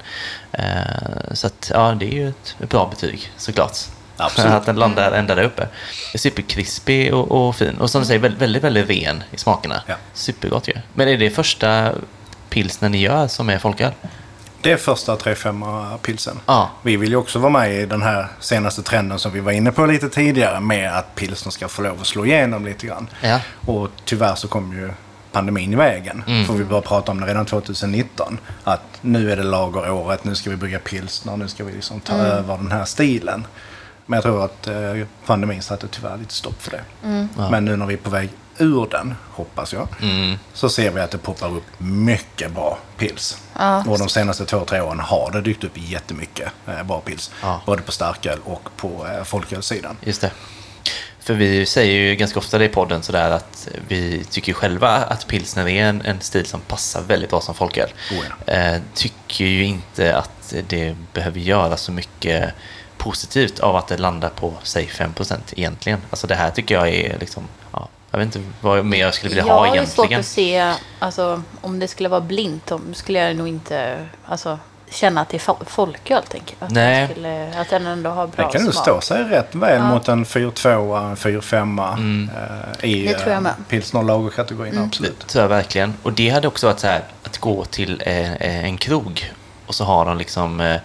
[1.32, 3.78] Så att, ja, det är ju ett, ett bra betyg såklart.
[4.26, 4.52] Absolut.
[4.54, 5.68] att den landar ända där uppe.
[6.16, 7.78] Superkrispig och, och fin.
[7.78, 9.82] Och som du säger, väldigt, väldigt, ren i smakerna.
[9.88, 9.96] Ja.
[10.14, 10.74] Supergott ju.
[10.94, 11.92] Men är det första
[12.50, 13.92] pilsnen ni gör som är folköl?
[14.62, 16.40] Det är första 3-5 pilsen.
[16.46, 16.70] Ja.
[16.84, 19.72] Vi vill ju också vara med i den här senaste trenden som vi var inne
[19.72, 23.08] på lite tidigare med att pilsner ska få lov att slå igenom lite grann.
[23.22, 23.40] Ja.
[23.66, 24.92] Och tyvärr så kom ju
[25.32, 26.24] pandemin i vägen.
[26.28, 26.46] Mm.
[26.46, 28.38] För vi började prata om det redan 2019.
[28.64, 32.14] Att nu är det lageråret, nu ska vi bygga pilsner, nu ska vi liksom ta
[32.14, 32.26] Mm.
[32.26, 33.48] över den här stilen.
[34.06, 36.84] Men jag tror att eh, pandemin satte tyvärr lite stopp för det.
[37.38, 37.50] Ja.
[37.50, 40.38] Men nu när vi är på väg ur den, hoppas jag, Mm.
[40.54, 43.38] så ser vi att det poppar upp mycket bra pils.
[43.60, 43.84] Ja.
[43.88, 47.32] Och de senaste två, tre åren har det dykt upp jättemycket eh, bra pils.
[47.42, 47.62] Ja.
[47.66, 49.98] Både på starköl och på eh, folkölssidan.
[50.02, 50.32] Just det.
[51.20, 55.28] För vi säger ju ganska ofta det i podden sådär att vi tycker själva att
[55.28, 57.90] pilsner är en, en stil som passar väldigt bra som folköl.
[58.12, 62.54] Oh eh, tycker ju inte att det behöver göra så mycket
[63.04, 66.00] positivt av att det landar på, säg 5% egentligen.
[66.10, 67.44] Alltså det här tycker jag är liksom,
[67.74, 70.68] ja, jag vet inte vad mer jag skulle vilja jag ha har ju svårt egentligen.
[70.70, 75.22] att se, alltså, om det skulle vara blint, då skulle jag nog inte alltså, känna
[75.22, 76.24] att det är fol- folköl.
[76.30, 76.66] Tänker jag.
[76.68, 77.00] Att, Nej.
[77.02, 78.84] Den skulle, att den ändå har bra Den kan nog smak.
[78.84, 79.88] stå sig rätt väl Ja.
[79.90, 82.30] mot en 4-2, en 4-5 Mm.
[82.82, 84.74] eh, i Det jag eh, pilsner lagerkategorin.
[84.74, 84.86] Mm.
[84.86, 85.20] Absolut.
[85.20, 85.94] Det tror jag verkligen.
[86.04, 89.32] Och det hade också varit så här att gå till eh, eh, en krog
[89.72, 90.76] och så har de liksom, eh,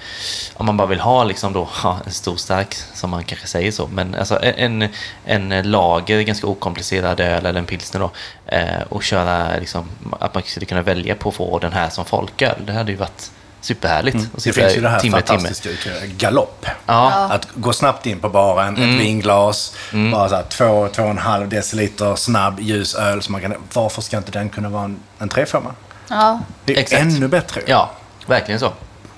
[0.54, 1.68] om man bara vill ha liksom då,
[2.06, 4.88] en stor stark som man kanske säger så, men alltså en,
[5.24, 8.10] en lager, ganska okomplicerad öl eller en pilsner då,
[8.46, 9.88] eh, och köra liksom,
[10.20, 12.66] att man skulle kunna välja på att få den här som folköl.
[12.66, 13.30] Det hade ju varit
[13.60, 14.14] superhärligt.
[14.16, 14.28] Mm.
[14.44, 16.66] Det finns ju det här timme, fantastiska uttrycket, galopp.
[16.86, 18.94] Ja, Att gå snabbt in på baren, Mm.
[18.94, 19.76] ett vinglas,
[20.12, 23.22] bara så här två, två och en halv deciliter snabb ljus öl.
[23.22, 25.62] Så man kan, varför ska inte den kunna vara en, en 3-5?
[26.08, 27.02] Ja, Det är Exakt.
[27.02, 27.60] ännu bättre.
[27.66, 27.90] ja,
[28.26, 28.72] verkligen så.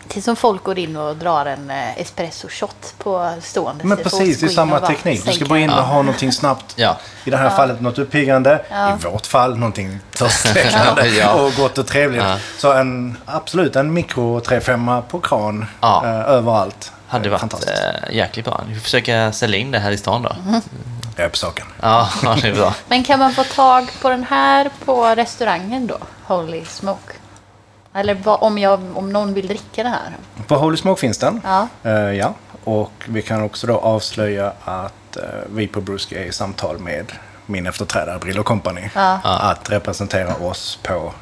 [0.09, 3.84] det är som folk går in och drar en eh, espresso-shot på stående.
[3.84, 5.24] Men precis, det är samma teknik.
[5.26, 5.82] Du ska bara in och Ja.
[5.82, 6.72] ha någonting snabbt.
[6.76, 6.96] Ja.
[7.24, 8.64] I det här fallet något uppiggande.
[8.70, 8.90] Ja.
[8.92, 11.32] I vårt fall någonting törstväckande Ja.
[11.42, 12.22] och gott och trevligt.
[12.22, 12.36] Ja.
[12.59, 16.02] Så en, absolut en mikro 3-5 på kran Ja.
[16.04, 16.92] eh, överallt.
[17.11, 17.72] Hade varit Fantastiskt.
[18.09, 18.61] eh, jäkligt bra.
[18.68, 20.36] Vi får försöka sälja in det här i stan då.
[21.16, 21.66] Jag är på saken.
[21.80, 22.74] Ja, ja, det är bra.
[22.88, 25.98] Men kan man få tag på den här på restaurangen då?
[26.26, 27.12] Holy Smoke.
[27.99, 30.16] Eller vad, om, jag, om någon vill dricka det här?
[30.46, 31.40] På Holy Smoke finns den.
[31.44, 31.68] Ja.
[31.82, 32.34] Eh, ja.
[32.64, 35.22] Och vi kan också då avslöja att eh,
[35.55, 37.12] vi på Bruski är i samtal med
[37.46, 38.90] min efterträdare Brillo Company.
[38.94, 39.20] Ja.
[39.24, 41.12] Att representera oss på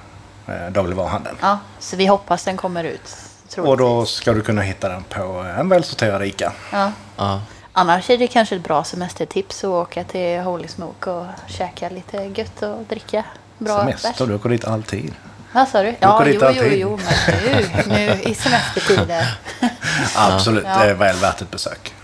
[0.46, 1.36] eh, dagligvaruhandeln.
[1.40, 3.16] Ja, så vi hoppas den kommer ut.
[3.48, 3.58] troligtvis.
[3.58, 5.22] Och då ska du kunna hitta den på
[5.58, 6.52] en välsorterad ICA.
[6.72, 6.92] Ja.
[7.16, 7.40] Ja.
[7.72, 12.16] Annars är det kanske ett bra semestertips att åka till Holy Smoke och käka lite
[12.16, 13.24] gött och dricka
[13.58, 14.28] bra Semester, bärs.
[14.28, 15.14] du åker dit alltid.
[15.56, 15.94] Vad sa du?
[16.00, 19.38] Ja, jo, jo, jo, men nu, nu i semestertider.
[20.16, 20.78] Absolut, Ja.
[20.78, 21.94] det är väl värt ett besök.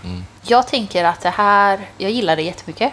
[0.41, 2.91] Jag tänker att det här, jag gillar det jättemycket.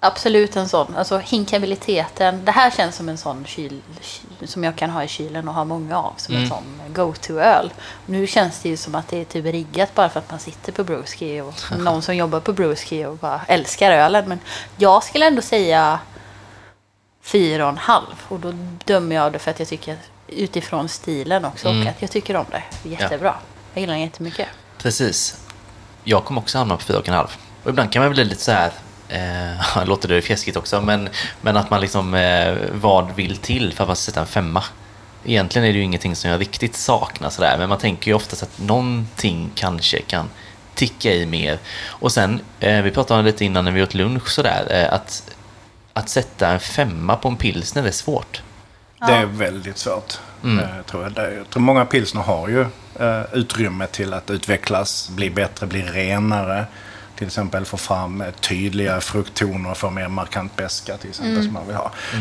[0.00, 2.44] Absolut en sån, alltså hinkabiliteten.
[2.44, 5.54] Det här känns som en sån kyl, kyl som jag kan ha i kylen och
[5.54, 6.12] ha många av.
[6.16, 7.72] Som en sån go-to-öl.
[8.06, 10.72] Nu känns det ju som att det är typ riggat bara för att man sitter
[10.72, 14.28] på Brewski och någon som jobbar på Brewski och bara älskar ölen.
[14.28, 14.40] Men
[14.76, 15.98] jag skulle ändå säga
[17.22, 18.14] fyra och en halv.
[18.28, 18.52] Och då
[18.84, 19.96] dömer jag det för att jag tycker
[20.28, 22.88] utifrån stilen också och att jag tycker om det.
[22.88, 23.34] Jättebra.
[23.74, 24.46] Jag gillar den jättemycket.
[24.78, 25.36] Precis.
[26.04, 27.36] Jag kommer också hamna på fyra och en halv.
[27.64, 28.72] Och ibland kan man bli lite så här,
[29.08, 31.08] eh, låter det fjäskigt också, men,
[31.40, 34.64] men att man liksom, eh, vad vill till för att sätta en femma?
[35.24, 38.42] Egentligen är det ju ingenting som jag riktigt saknar sådär, men man tänker ju oftast
[38.42, 40.28] att någonting kanske kan
[40.74, 41.58] ticka i mer.
[41.86, 44.94] Och sen, eh, vi pratade om det lite innan när vi åt lunch sådär, eh,
[44.94, 45.30] att,
[45.92, 48.42] att sätta en femma på en pilsner är svårt.
[49.06, 50.18] Det är väldigt svårt.
[50.44, 50.58] Mm.
[50.58, 51.32] eh, tror jag.
[51.32, 52.60] Jag tror många pilsner har ju
[53.00, 56.64] eh, utrymme till att utvecklas, bli bättre, bli renare.
[57.16, 61.44] Till exempel få fram tydliga frukttoner, få mer markant beska till exempel Mm.
[61.44, 61.92] som man vill ha.
[62.14, 62.20] Eh,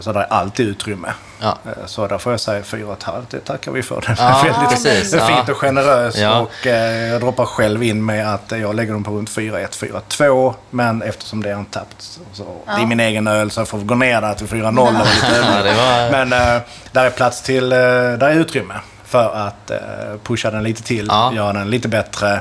[0.00, 1.08] Så det är alltid utrymme.
[1.40, 1.58] Ja.
[1.66, 4.00] Eh, Så där får jag säga fyra och ett halvt, det tackar vi för.
[4.00, 5.52] Det Ja, är väldigt precis, det är fint ja.
[5.52, 6.18] och generöst.
[6.18, 6.40] Ja.
[6.40, 10.54] Och eh, jag droppar själv in med att jag lägger dem på runt 4-1, 4-2.
[10.70, 13.78] Men eftersom det är antappt, så, så det är min egen öl så jag får
[13.78, 14.78] gå ner där till 4-0.
[14.78, 15.44] och lite öl.
[15.56, 19.70] Ja, det var- Men eh, där är plats till, eh, där är utrymme för att
[19.70, 19.78] eh,
[20.24, 21.32] pusha den lite till, Ja.
[21.34, 22.40] göra den lite bättre.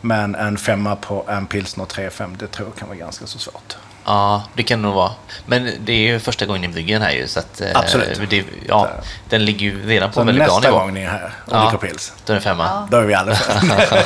[0.00, 3.76] Men en femma på en pilsner 3-5, det tror jag kan vara ganska så svårt.
[4.06, 5.10] Ja, det kan det nog vara.
[5.46, 7.60] Men det är ju första gången i bryggen här ju, så att...
[7.60, 8.30] eh, Absolut.
[8.30, 8.88] Det, ja,
[9.28, 10.78] den ligger ju redan på Så en väldigt bra nästa nivå.
[10.80, 11.60] gång ni är här och Ja.
[11.70, 12.88] dricker pils, Då är det femma.
[12.90, 13.32] då är vi alla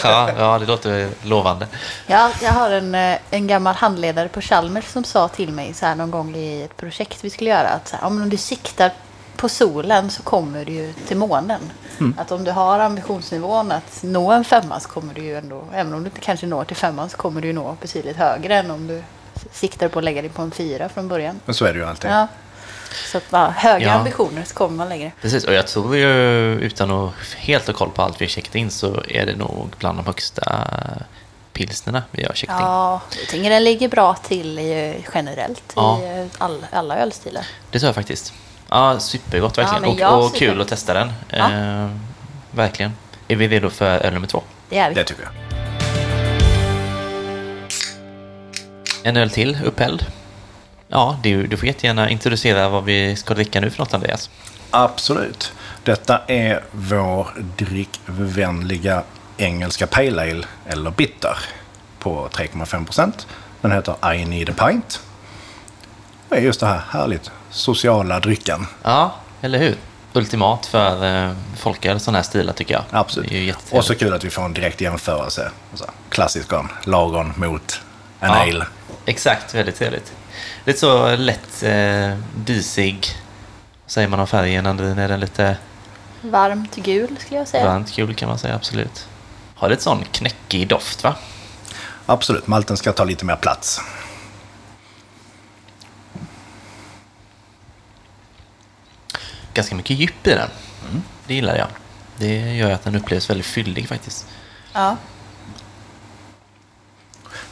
[0.03, 1.67] ja, ja, det låter lovande.
[2.07, 5.87] Ja, jag har en, eh, en gammal handledare på Chalmers som sa till mig så
[5.87, 8.91] här någon gång i ett projekt vi skulle göra att så här, om du siktar
[9.37, 11.61] på solen så kommer du ju till månen.
[12.19, 15.95] Att om du har ambitionsnivån att nå en femma så kommer du ju ändå, även
[15.95, 18.71] om du inte kanske når till femman så kommer du ju nå betydligt högre än
[18.71, 19.03] om du
[19.53, 21.41] siktar på att lägga dig på en fyra från början.
[21.45, 22.11] Men så är det ju alltid.
[22.11, 22.27] Ja.
[23.13, 23.93] Så att bara höga Ja.
[23.93, 25.13] ambitioner så kommer man längre.
[25.23, 26.07] Precis, och jag tror ju
[26.61, 29.69] utan att helt ha koll på allt vi har checkat in så är det nog
[29.79, 30.67] bland de högsta
[31.53, 32.67] pilsnerna vi har checkat in.
[32.67, 36.01] Ja, jag tänker den ligger bra till i, generellt Ja.
[36.03, 37.47] i all, alla ölstilar.
[37.71, 38.33] Det tror jag faktiskt.
[38.69, 39.99] Ja, supergott verkligen.
[39.99, 41.13] Ja, och och super- kul att testa den.
[41.31, 41.53] Ja.
[41.53, 41.91] Eh,
[42.51, 42.93] verkligen.
[43.29, 44.43] Är vi redo för öl nummer två?
[44.69, 44.95] Det är vi.
[44.95, 45.33] Det tycker jag.
[49.03, 50.07] En öl till, upphälld.
[50.89, 54.31] Ja, du, du får jättegärna introducera vad vi ska dricka nu för något, Andreas.
[54.71, 55.53] Absolut.
[55.85, 59.03] Detta är vår drickvänliga
[59.37, 61.39] engelska Pale Ale, eller Bitter,
[61.99, 63.27] på 3,5 procent.
[63.61, 65.01] Den heter I Need a Pint.
[66.29, 68.67] Det är just det här härligt sociala drycken.
[68.83, 69.77] Ja, eller hur?
[70.13, 72.85] Ultimat för eh, folköl, sådana här stilar tycker jag.
[72.91, 73.57] Absolut.
[73.71, 75.51] Och så kul att vi får en direkt jämförelse.
[75.71, 77.81] Alltså, klassisk om lagon mot
[78.21, 78.67] en Ja, ale.
[79.11, 80.13] Exakt, väldigt trevligt.
[80.65, 83.07] Lite så lätt eh, disig,
[83.87, 85.57] säger man om färgen, när den är lite
[86.23, 87.65] Varmt gul skulle jag säga.
[87.65, 89.07] varmt gul kan man säga, absolut.
[89.55, 91.15] Har lite sån knäckig doft va?
[92.07, 93.81] Absolut, malten ska ta lite mer plats.
[99.55, 100.49] Ganska mycket djup i den.
[101.27, 101.69] Det gillar jag.
[102.17, 104.27] Det gör att den upplevs väldigt fyllig faktiskt.
[104.73, 104.97] Ja.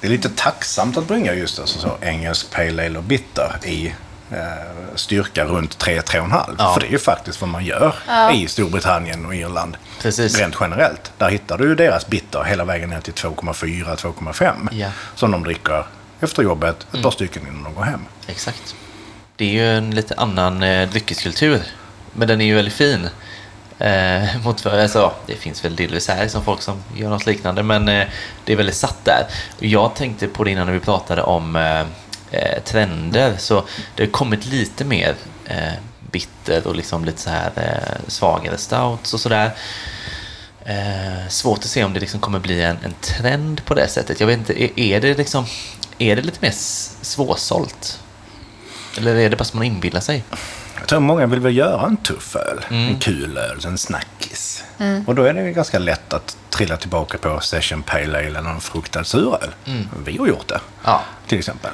[0.00, 3.94] Det är lite tacksamt att bringa just alltså, så engelsk Pale Ale och Bitter i
[4.30, 4.36] eh,
[4.94, 6.54] styrka runt 3-3,5.
[6.58, 6.72] Ja.
[6.74, 8.32] För det är ju faktiskt vad man gör Ja.
[8.32, 9.76] i Storbritannien och Irland.
[10.02, 10.38] Precis.
[10.38, 11.12] Rent generellt.
[11.18, 14.68] Där hittar du ju deras Bitter hela vägen ner till 2,4-2,5.
[14.72, 14.88] Ja.
[15.14, 15.86] Som de dricker
[16.20, 18.00] efter jobbet, ett par stycken innan de går hem.
[18.26, 18.74] Exakt.
[19.36, 21.62] Det är ju en lite annan eh, dryckeskultur.
[22.12, 23.08] Men den är ju väldigt fin.
[23.78, 27.88] Eh, mot, alltså, det finns väl delvis här som folk som gör något liknande, men
[27.88, 28.06] eh,
[28.44, 29.26] det är väldigt satt där.
[29.58, 31.80] Jag tänkte på det innan när vi pratade om eh,
[32.30, 33.64] eh trender, så
[33.94, 35.14] det har kommit lite mer
[35.46, 35.72] eh,
[36.10, 39.50] bitter och liksom lite så här eh, svagare stouts och sådär.
[40.64, 44.20] Eh, svårt att se om det liksom kommer bli en, en trend på det sättet.
[44.20, 45.44] Jag vet inte, är, är det liksom
[45.98, 46.54] är det lite mer
[47.02, 48.00] svårsålt?
[48.98, 50.24] Eller är det bara som man inbillar sig?
[50.78, 52.64] Jag tror många vill väl göra en tuff öl.
[52.70, 54.64] En kul öl, en snackis.
[55.06, 58.42] Och då är det ju ganska lätt att trilla tillbaka på Session Pale Ale eller
[58.42, 59.50] någon fruktad suröl.
[60.04, 61.02] Vi har gjort det, Ja.
[61.26, 61.70] till exempel.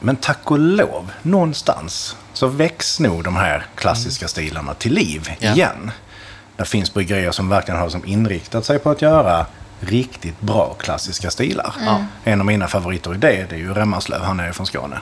[0.00, 5.52] Men tack och lov, någonstans så väcks nog de här klassiska stilarna till liv Ja.
[5.52, 5.90] igen.
[6.56, 9.46] Det finns bryggerier som verkligen har som inriktat sig på att göra
[9.80, 11.74] riktigt bra klassiska stilar.
[12.24, 14.98] En av mina favoriter i det, det är ju Remmarslöv, han är ju från Skåne.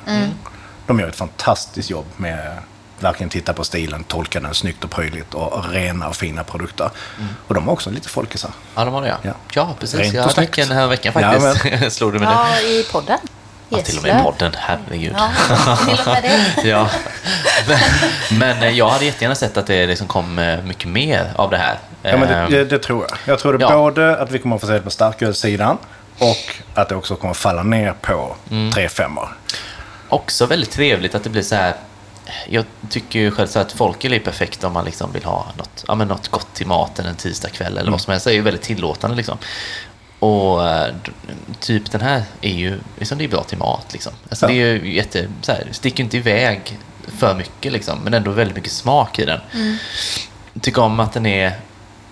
[0.87, 2.57] De gör ett fantastiskt jobb med
[3.03, 6.91] verkligen titta på stilen, tolka den snyggt och prydligt och rena och fina produkter.
[7.49, 8.51] Och de har också lite folkisar.
[8.75, 9.17] Ja, de har det ja.
[9.23, 9.33] Ja.
[9.53, 10.01] Ja, precis.
[10.01, 10.59] Rent jag snyggt.
[10.59, 11.97] en här veckan Ja, faktiskt.
[11.97, 12.33] Slog du med det?
[12.33, 13.19] Ja, i podden.
[13.69, 14.53] Ja, till och med i podden.
[14.59, 15.15] Herregud.
[15.17, 15.31] Ja,
[15.87, 16.23] till och med
[16.63, 16.69] det.
[16.69, 16.89] Ja.
[17.69, 17.79] Men,
[18.39, 21.57] men eh, jag hade jättegärna sett att det liksom kom eh, mycket mer av det
[21.59, 21.79] här.
[22.03, 23.19] Ja, men det, Ehm, det, det tror jag.
[23.25, 23.71] Jag tror det Ja.
[23.77, 25.79] både att vi kommer att få se det på starkölssidan
[26.19, 28.71] och att det också kommer att falla ner på Mm.
[28.71, 29.19] 3-5
[30.09, 31.75] Också väldigt trevligt att det blir så här.
[32.49, 35.85] Jag tycker ju själv så att folköl är perfekt om man liksom vill ha något,
[35.89, 38.27] ja, men något gott till maten en tisdagkväll eller vad som helst.
[38.27, 39.39] Det är ju väldigt tillåtande liksom.
[40.19, 40.95] Och eh,
[41.61, 44.13] typ den här är ju, liksom det är bra till mat liksom.
[44.29, 44.53] Alltså Ja.
[44.53, 46.79] det är ju jätte, så här, sticker inte iväg
[47.19, 49.41] för mycket liksom, men ändå väldigt mycket smak i den.
[50.61, 51.53] Tycker om att den är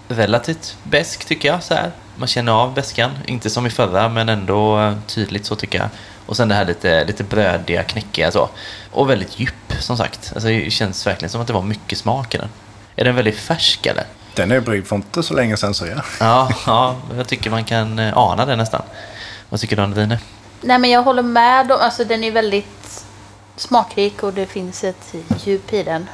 [0.09, 1.63] relativt besk tycker jag.
[1.63, 1.91] Så här.
[2.17, 5.89] Man känner av beskan, inte som i förra men ändå eh, tydligt så tycker jag.
[6.27, 8.49] Och sen det här lite, lite brödiga, knäckiga så.
[8.93, 10.31] Och väldigt djup som sagt.
[10.35, 12.49] Alltså, det känns verkligen som att det var mycket smak i den.
[12.97, 14.05] Är den väldigt färsk eller?
[14.35, 16.03] Den är bryggd för inte så länge sedan så ja.
[16.21, 18.83] Ja, ja, jag tycker man kan eh, ana det nästan.
[19.49, 20.17] Vad tycker du Anne-Line?
[20.61, 21.73] Nej, men jag håller med.
[21.73, 23.05] om- Alltså, den är väldigt
[23.57, 26.09] smakrik och det finns ett djup i den.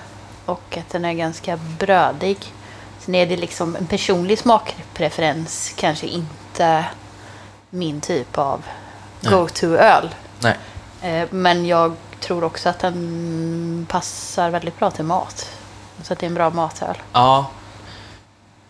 [0.45, 2.37] Och att den är ganska brödig.
[3.07, 5.73] Sen är det liksom en personlig smakpreferens.
[5.77, 6.85] Kanske inte
[7.71, 8.65] min typ av
[9.23, 10.15] go-to-öl.
[10.41, 10.57] Nej.
[11.03, 15.51] Eh, Men jag tror också att den passar väldigt bra till mat.
[16.03, 16.97] Så att det är en bra matöl.
[17.13, 17.51] Ja,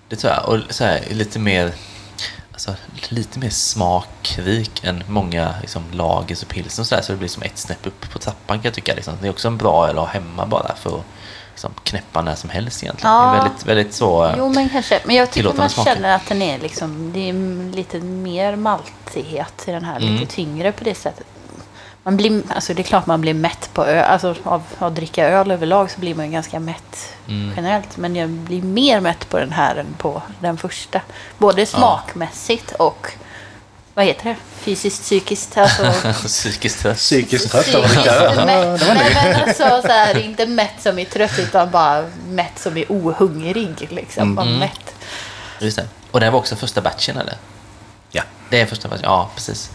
[0.09, 0.49] det tror jag.
[0.49, 1.75] Och så här, lite mer
[2.53, 2.75] alltså,
[3.09, 7.59] lite mer smakrik än många liksom, lagers och pilsner så, så det blir som ett
[7.59, 8.95] snäpp upp på trappan kan jag tycka.
[8.95, 9.15] Liksom.
[9.21, 11.05] Det är också en bra öl att ha hemma bara för att
[11.57, 13.15] liksom, knäppa när som helst egentligen.
[13.15, 13.31] Ja.
[13.33, 14.35] Det är väldigt, väldigt så...
[14.39, 15.01] Jo, men kanske.
[15.05, 15.95] Men jag tycker man smaker.
[15.95, 19.97] känner att den är liksom, det är lite mer maltighet i den här.
[19.97, 20.15] Mm.
[20.15, 21.27] Lite tyngre på det sättet.
[22.03, 24.05] Man blir, alltså det är klart man blir mätt på öl.
[24.05, 27.53] Alltså av av att dricka öl överlag så blir man ju ganska mätt Mm.
[27.57, 27.97] generellt.
[27.97, 31.01] Men jag blir mer mätt på den här än på den första.
[31.39, 33.13] Både smakmässigt och
[33.97, 34.37] vad heter det?
[34.61, 35.57] Fysiskt, psykiskt.
[35.57, 35.93] Alltså,
[36.27, 36.97] Psykiskt trött.
[36.97, 38.79] Psykiskt trött av var Nej,
[39.15, 43.89] men alltså, så här, inte mätt som är trött utan bara mätt som är ohungrig.
[43.91, 44.35] Liksom.
[44.35, 44.59] Bara Mm.
[44.59, 44.95] mätt.
[45.61, 45.89] Just det.
[46.11, 47.35] Och det här var också första batchen eller?
[48.11, 48.23] Ja.
[48.51, 49.71] Det är första batchen, ja precis.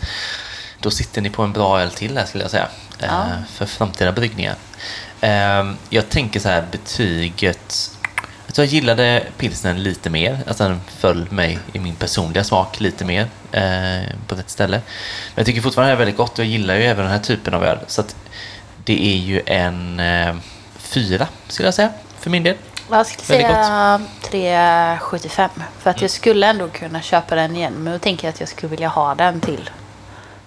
[0.79, 2.67] Då sitter ni på en bra öl till här skulle jag säga.
[2.99, 3.05] Ja.
[3.05, 4.55] Eh, för framtida bryggningar.
[5.21, 7.91] Eh, jag tänker så här betyget.
[8.51, 10.39] Tror jag gillade pilsnen lite mer.
[10.47, 14.77] Alltså den föll mig i min personliga smak lite mer eh, på rätt ställe.
[14.77, 17.19] Men jag tycker fortfarande det är väldigt gott och jag gillar ju även den här
[17.19, 17.77] typen av öl.
[17.87, 18.15] Så att
[18.83, 20.35] det är ju en eh,
[20.77, 21.89] fyra skulle jag säga
[22.19, 22.55] för min del.
[22.89, 25.49] Jag skulle säga 3,75.
[25.79, 27.73] För att jag skulle ändå kunna köpa den igen.
[27.73, 29.69] Men då tänker jag att jag skulle vilja ha den till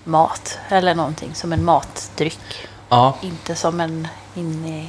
[0.05, 0.59] mat.
[0.68, 2.68] Eller någonting som en matdryck.
[2.88, 4.88] Ja, Inte som en in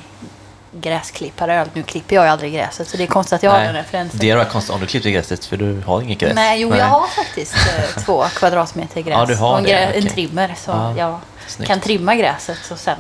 [0.76, 1.70] i gräsklipparöl.
[1.74, 3.68] Nu klipper jag ju aldrig gräset så det är konstigt att jag har nej.
[3.68, 4.20] den referensen.
[4.20, 6.36] Det är då konstigt om du klipper gräset för du har inget gräs.
[6.36, 9.14] Nej, jo jag har faktiskt eh, två kvadratmeter gräs.
[9.18, 10.56] Ja, du har och en, det, grä- en trimmer.
[10.58, 11.68] Så Ja, jag snyggt.
[11.68, 12.98] kan trimma gräset och sen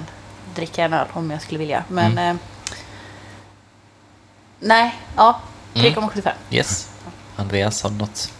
[0.55, 1.83] dricka en öl om jag skulle vilja.
[1.87, 2.35] Men Mm.
[2.35, 2.41] eh,
[4.59, 5.39] nej, ja
[5.73, 6.31] 3,75.
[6.51, 6.89] Yes.
[7.35, 8.31] Andreas, har du något?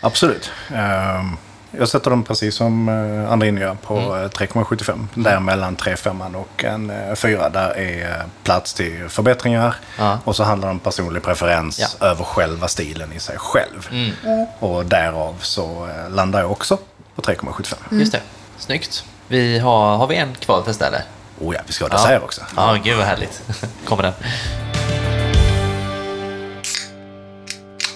[0.00, 0.50] Absolut.
[0.74, 1.36] Ehm,
[1.78, 4.12] Jag sätter dem precis som eh, andra gör på Mm.
[4.24, 5.06] eh, 3,75.
[5.14, 7.48] Där mellan 3,5 och en eh, 4.
[7.48, 9.74] Där är eh, plats till förbättringar.
[9.98, 10.18] Ja.
[10.24, 12.06] Och så handlar det om personlig preferens Ja.
[12.06, 13.88] över själva stilen i sig själv.
[13.90, 14.46] Mm.
[14.58, 16.78] Och därav så eh, landar jag också
[17.14, 17.74] på 3,75.
[17.90, 18.20] Just det.
[18.58, 19.04] Snyggt.
[19.28, 21.02] Vi har, har vi en kvar att testa eller?
[21.40, 22.40] Oh ja, vi ska ha dessert också.
[22.56, 23.42] Ja, gud vad härligt.
[23.84, 24.12] Kommer den.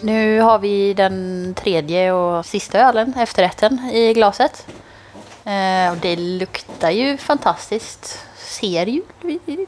[0.06, 4.66] Nu har vi den tredje och sista ölen, efterrätten, i glaset.
[5.44, 8.18] Eh, och det luktar ju fantastiskt.
[8.36, 9.02] Ser ju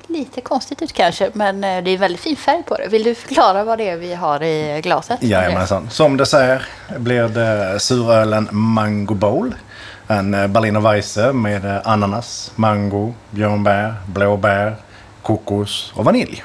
[0.06, 2.88] lite konstigt ut kanske, men eh, det är väldigt fin färg på det.
[2.88, 5.22] Vill du förklara vad det är vi har i glaset?
[5.22, 5.90] Jajamensan.
[5.90, 6.62] Som dessert
[6.96, 9.54] blir det surölen Mango Bowl.
[10.08, 14.76] En eh, Berliner Weisse med eh, ananas, mango, björnbär, blåbär,
[15.22, 16.44] kokos och vanilj.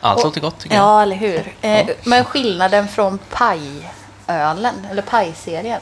[0.00, 0.84] Allt låter gott tycker jag.
[0.84, 1.54] Ja, eller hur?
[1.60, 5.80] Eh, Men skillnaden från pajölen, eller pajserien,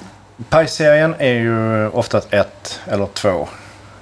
[0.49, 3.49] Pajserien är ju oftast ett eller två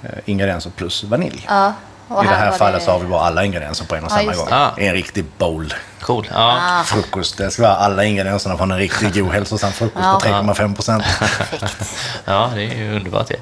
[0.02, 1.46] eh, ingredienser plus vanilj.
[1.48, 1.72] Ja.
[2.08, 4.16] och I det här fallet så har vi bara alla ingredienser på en och Ja,
[4.16, 4.46] samma gång.
[4.48, 4.56] det.
[4.56, 4.70] Ah.
[4.76, 6.28] En riktig bowl Cool.
[6.34, 6.58] Ja.
[6.60, 7.38] Ah, frukost.
[7.38, 10.20] Det ska vara alla ingredienserna från en riktigt god hälsosam frukost Ja.
[10.22, 11.04] på 3,5 procent.
[12.24, 13.36] ja, det är ju underbart det.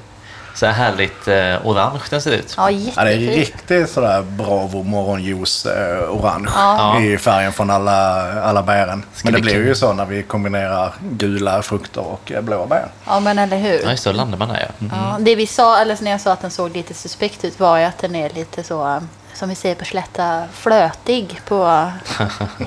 [0.55, 2.53] Så här härligt eh, orange den ser ut.
[2.57, 7.01] ja, Ja, det är riktigt sådär Bravo morgonjuice eh, orange Ja.
[7.01, 9.05] i färgen från alla, alla bären.
[9.13, 12.65] Ska Men det bli blir ju så när vi kombinerar gula frukter och eh, blåa
[12.67, 12.87] bär.
[13.05, 13.81] Ja, men eller hur.
[13.83, 14.85] Ja, just det, landar man där ja.
[14.85, 14.97] Mm.
[14.97, 17.77] Ja, det vi sa, eller när jag sa att den såg lite suspekt ut var
[17.77, 21.65] ju att den är lite så, um, som vi säger på slätta, flötig på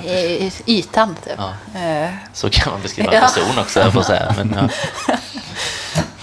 [0.05, 1.15] eh, ytan.
[1.25, 1.33] Typ.
[1.73, 1.79] Ja.
[1.81, 3.21] Eh, Så kan man beskriva en Ja.
[3.27, 4.33] person också, jag får säga.
[4.37, 4.69] Men,
[5.07, 5.13] ja.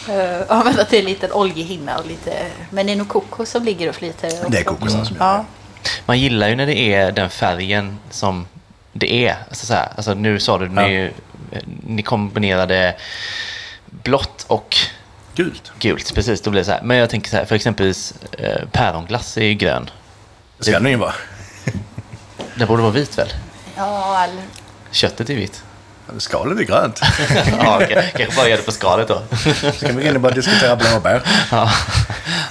[0.09, 2.46] eh, ja, men att det är en liten oljehinna och lite...
[2.70, 4.28] Men det är nog kokos som ligger och flyter.
[4.28, 4.48] också.
[4.48, 5.44] Det är kokosen som gör ja.
[6.07, 8.46] Man gillar ju när det är den färgen som
[8.92, 9.36] det är.
[9.48, 11.11] Alltså, så här, alltså, nu sa du, ni,
[11.86, 12.94] ni kombinerade
[13.86, 14.76] blått och
[15.34, 15.72] Gult.
[15.78, 16.14] gult.
[16.14, 16.82] Precis, då blir det så här.
[16.82, 19.90] Men jag tänker så här, för exempelvis eh, päronglass är ju grön.
[20.59, 21.14] Det ska den ju vara.
[22.55, 23.28] Den borde vara vit väl?
[23.76, 24.42] ja, eller...
[24.90, 25.64] Köttet är vitt.
[26.19, 27.01] Skalet är grönt.
[27.61, 28.12] ja, okej.
[28.17, 29.23] kanske bara gör det på skalet då.
[29.77, 31.23] Ska vi in och bara diskutera blåbär?
[31.51, 31.71] ja,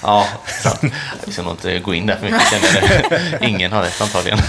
[0.02, 0.28] ja
[0.64, 0.94] sant.
[1.26, 3.44] Vi ska nog inte gå in där för mycket känner.
[3.44, 4.40] Ingen har rätt antagligen.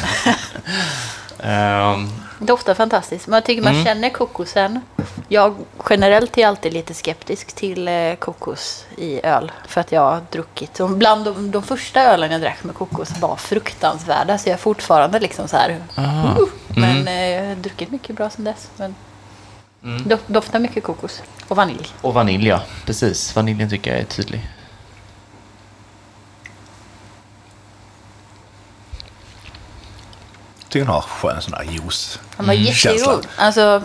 [1.44, 3.26] Ehm, Doftar fantastiskt.
[3.26, 3.84] Men jag tycker man Mm.
[3.84, 4.80] känner kokosen.
[5.28, 5.54] Jag
[5.90, 9.52] generellt är alltid lite skeptisk till eh, kokos i öl.
[9.68, 10.80] För att jag har druckit.
[10.80, 14.38] Och bland de, de första ölen jag drack med kokos var fruktansvärda.
[14.38, 15.70] Så jag är fortfarande liksom så här.
[15.98, 16.38] Uh,
[16.68, 17.08] men Mm.
[17.08, 18.68] eh, jag har druckit mycket bra sedan dess.
[18.76, 18.94] Men
[19.84, 20.02] Mm.
[20.08, 21.22] dof, doftar mycket kokos.
[21.48, 21.88] Och vanilj.
[22.00, 22.60] och vanilj, ja.
[22.86, 23.36] Precis.
[23.36, 24.48] Vaniljen tycker jag är tydlig.
[30.74, 32.18] Tycker den har skön sån där juice.
[32.36, 32.64] Han var Mm.
[32.66, 33.26] Jättegod.
[33.36, 33.82] Alltså,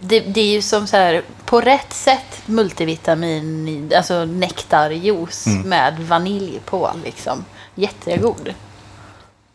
[0.00, 5.68] det, det är ju som så här, på rätt sätt multivitamin, alltså nektarjuice Mm.
[5.68, 7.44] med vanilj på liksom.
[7.74, 8.54] Jättegod.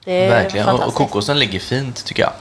[0.05, 0.67] Det är Verkligen.
[0.67, 0.97] Och, och fantastiskt.
[0.97, 2.33] kokosen ligger fint tycker jag.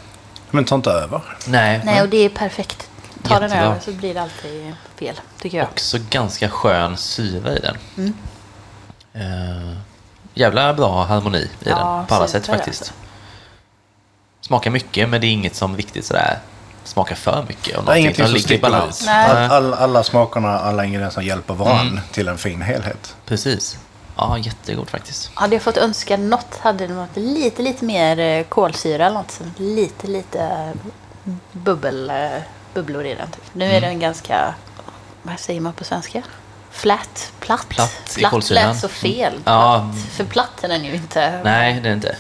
[0.51, 1.21] Men ta inte över.
[1.47, 2.89] Nej, Nej, och det är perfekt.
[3.23, 3.67] Ta den Jättebra.
[3.67, 5.67] över så blir det alltid fel, tycker jag.
[5.69, 7.77] också ganska skön syra i den.
[7.97, 8.15] Mm.
[9.13, 9.77] Eh,
[10.35, 12.81] jävla bra harmoni i Ja, den på alla sätt super, faktiskt.
[12.83, 12.95] alltså.
[14.43, 16.39] Smakar mycket men det är inget som riktigt sådär
[16.85, 17.77] smakar för mycket.
[17.77, 19.01] Och Det är ingenting som ligger i sticker balans.
[19.01, 19.07] ut.
[19.07, 19.31] Nej.
[19.31, 22.01] All, all, alla smakerna, alla ingredienser hjälper varann Mm.
[22.13, 23.17] till en fin helhet.
[23.27, 23.79] Precis.
[24.17, 25.31] Ja, jättegod faktiskt.
[25.35, 29.41] Hade jag fått önska något hade det varit lite, lite mer eh, kolsyra eller något.
[29.57, 32.29] Lite, lite eh, bubbel, eh,
[32.75, 33.31] bubblor i den.
[33.31, 33.45] Typ.
[33.53, 33.83] Nu är Mm.
[33.83, 34.55] den ganska,
[35.23, 36.23] vad säger man på svenska?
[36.71, 37.67] Flat, platt.
[37.69, 38.69] Platt i kolsyran.
[38.73, 39.33] lät så fel.
[39.45, 39.91] Ja.
[39.93, 40.13] Platt.
[40.13, 41.41] För platt är den ju inte.
[41.45, 42.17] Nej, det är inte.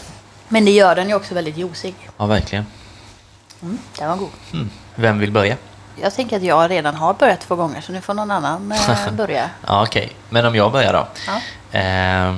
[0.52, 1.94] Men det gör den ju också väldigt juicig.
[2.16, 2.66] Ja, verkligen.
[3.62, 4.30] Mm, den var god.
[4.52, 4.70] Mm.
[4.94, 5.56] Vem vill börja?
[6.02, 9.12] Jag tänker att jag redan har börjat två gånger så nu får någon annan eh,
[9.12, 9.50] börja.
[9.66, 10.12] Ja, okej.
[10.30, 11.08] Men om jag börjar då.
[11.26, 11.78] Ja.
[11.78, 12.36] Eh,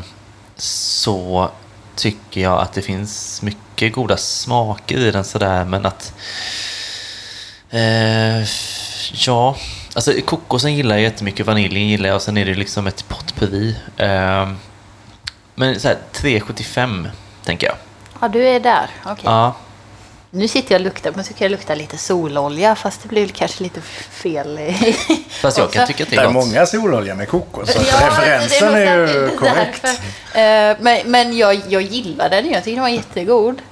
[0.56, 1.50] så
[1.94, 6.14] tycker jag att det finns mycket goda smaker i den sådär, men att...
[7.70, 8.46] Eh,
[9.26, 9.56] ja,
[9.94, 13.76] alltså kokosen gillar jag jättemycket, vaniljen gillar jag och sen är det liksom ett potpurri.
[13.96, 14.52] Eh,
[15.54, 17.10] men så här 3,75
[17.44, 17.76] tänker jag.
[18.24, 18.90] Ja, du är där.
[19.04, 19.22] Okej.
[19.24, 19.54] Ja,
[20.30, 23.28] Nu sitter jag och luktar, men så kan jag lukta lite sololja fast det blir
[23.28, 24.58] kanske lite fel.
[24.58, 24.96] i-
[25.42, 26.46] fast jag kan tycka att det Det är är gott.
[26.46, 29.82] många sololja med kokos, så Ja, referensen det är, nog ju korrekt.
[29.82, 30.70] därför.
[30.70, 32.50] Eh, Men, men jag, jag gillar den.
[32.50, 33.62] Jag tycker den var jättegod.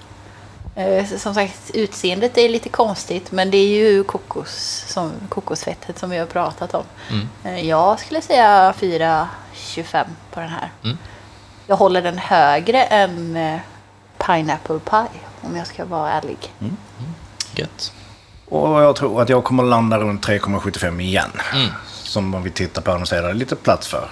[0.76, 6.10] Eh, Som sagt, utseendet är lite konstigt, men det är ju kokos, som, kokosfettet som
[6.10, 6.84] vi har pratat om.
[7.10, 7.28] Mm.
[7.44, 10.70] Eh, Jag skulle säga 4,25 på den här.
[10.84, 10.98] Mm.
[11.66, 13.36] Jag håller den högre än
[14.26, 16.38] Pineapple Pie, om jag ska vara ärlig.
[17.54, 17.92] Gött.
[18.48, 21.30] Och jag tror att jag kommer landa runt 3,75 igen.
[21.54, 21.68] Mm.
[22.02, 24.08] Som om vi tittar på den och säger det är lite plats för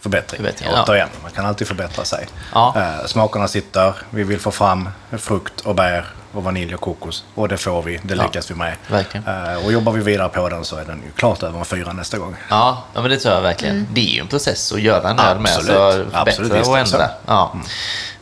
[0.00, 0.36] förbättring.
[0.36, 0.82] Förbättring, ja.
[0.82, 2.26] Återigen, man kan alltid förbättra sig.
[2.54, 2.74] Ja.
[2.76, 7.24] Eh, smakerna sitter, vi vill få fram frukt och bär och vanilj och kokos.
[7.34, 8.22] Och det får vi, det Ja.
[8.22, 8.76] lyckas vi med.
[8.90, 11.92] Eh, och jobbar vi vidare på den så är den ju klart över en fyra
[11.92, 12.36] nästa gång.
[12.50, 13.86] Ja, ja men det tror jag verkligen.
[13.92, 15.50] Det är ju en process att göra en öl med.
[15.52, 16.08] Så Absolut.
[16.12, 17.10] Absolut, förbättra visst och ändra.
[17.26, 17.56] Ja.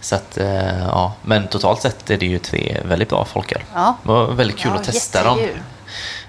[0.00, 1.12] Så att, eh, ja.
[1.22, 3.62] Men totalt sett är det ju tre väldigt bra folköl.
[3.74, 3.96] Ja.
[4.02, 5.38] Det var väldigt kul Ja, att testa dem.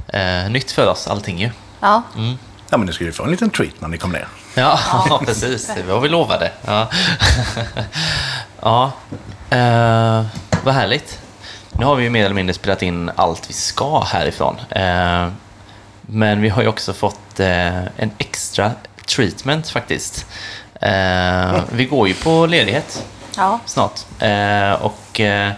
[0.07, 1.49] Eh, nytt för oss allting ju.
[1.79, 2.37] Ja, Mm.
[2.69, 4.27] Ja, men ni ska ju få en liten treat när ni kommer ner.
[4.55, 4.79] Ja,
[5.25, 5.71] precis.
[5.75, 6.51] Det var vi lovade.
[6.65, 6.87] Ja,
[8.61, 8.91] ja.
[9.49, 10.25] Eh,
[10.63, 11.19] vad härligt.
[11.71, 14.55] Nu har vi ju mer eller mindre spelat in allt vi ska härifrån.
[14.69, 15.27] Eh,
[16.01, 18.71] men vi har ju också fått eh, en extra
[19.15, 20.25] treatment faktiskt.
[20.81, 23.05] Eh, vi går ju på ledighet
[23.37, 23.59] ja.
[23.65, 25.51] snart eh, och eh,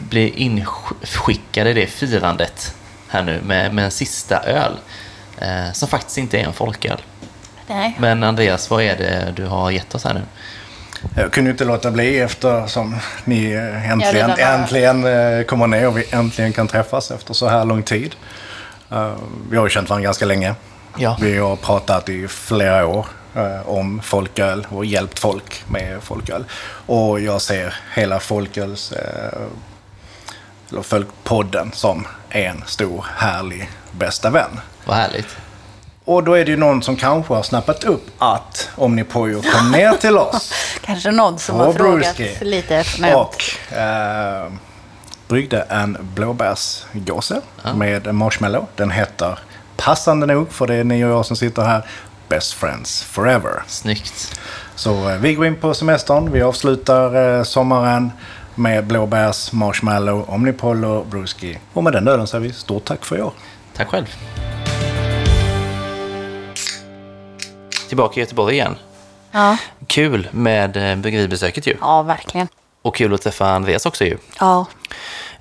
[0.00, 2.74] blir inskickade i det firandet
[3.08, 4.72] här nu med, med en sista öl.
[5.38, 7.02] eh, som faktiskt inte är en folköl.
[7.66, 7.96] Nej.
[7.98, 10.22] Men Andreas, vad är det du har gett oss här nu?
[11.16, 13.52] Jag kunde ju inte låta bli eftersom ni
[13.86, 15.02] äntligen, Ja, äntligen
[15.44, 18.14] kommer ner och vi äntligen kan träffas efter så här lång tid.
[19.50, 20.54] Vi har ju känt varandra ganska länge.
[20.96, 21.16] Ja.
[21.20, 23.06] Vi har pratat i flera år
[23.64, 26.44] om folköl och hjälpt folk med folköl.
[26.86, 29.40] Och jag ser hela folköls, eh,
[30.70, 34.60] eller folkpodden som en stor härlig bästa vän.
[34.84, 35.36] Vad härligt.
[36.04, 39.92] Och då är det ju någon som kanske har snappat upp att Omnipojo kom ner
[39.92, 42.44] till oss Kanske någon som har frågat Bruski.
[42.44, 43.14] lite förnämt.
[43.14, 44.52] och eh,
[45.28, 47.40] bryggde en blåbärsgåse
[47.74, 48.66] med marshmallow.
[48.76, 49.38] Den heter,
[49.76, 51.84] passande nog för det är ni och jag som sitter här,
[52.28, 53.62] Best Friends Forever.
[53.66, 54.40] Snyggt.
[54.74, 58.12] Så eh, vi går in på semestern, vi avslutar eh, sommaren
[58.54, 61.58] med blåbärs, marshmallow, omnipollo, brewski.
[61.72, 63.32] Och med den ölen säger vi stort tack för i år.
[63.76, 64.06] Tack själv.
[67.88, 68.76] Tillbaka i Göteborg igen.
[69.32, 69.56] Ja.
[69.86, 71.76] Kul med eh, bryggeribesöket ju.
[71.80, 72.48] ja, verkligen.
[72.82, 74.18] Och kul att träffa Andreas också ju.
[74.40, 74.66] Ja.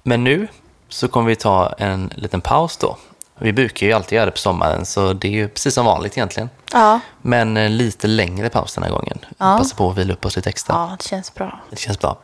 [0.03, 0.47] Men nu
[0.89, 2.97] så kommer vi ta en liten paus då.
[3.39, 6.17] Vi brukar ju alltid göra det på sommaren så det är ju precis som vanligt
[6.17, 6.49] egentligen.
[6.73, 6.99] Ja.
[7.21, 9.25] Men en lite längre paus den här gången.
[9.37, 9.57] Ja.
[9.57, 10.75] Passa på att vila upp oss lite extra.
[10.75, 11.59] ja, det känns bra.
[11.69, 12.17] Det känns bra.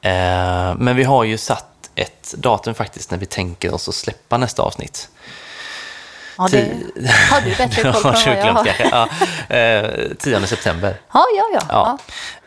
[0.00, 4.36] Eh, men vi har ju satt ett datum faktiskt när vi tänker oss att släppa
[4.38, 5.08] nästa avsnitt.
[6.38, 6.72] Ja, det
[7.30, 8.64] har du bättre koll på än vad jag har.
[8.64, 8.88] kanske.
[9.48, 11.00] Ja, eh, 10 september.
[11.12, 11.62] Ja, ja, ja.
[11.68, 11.98] Ja.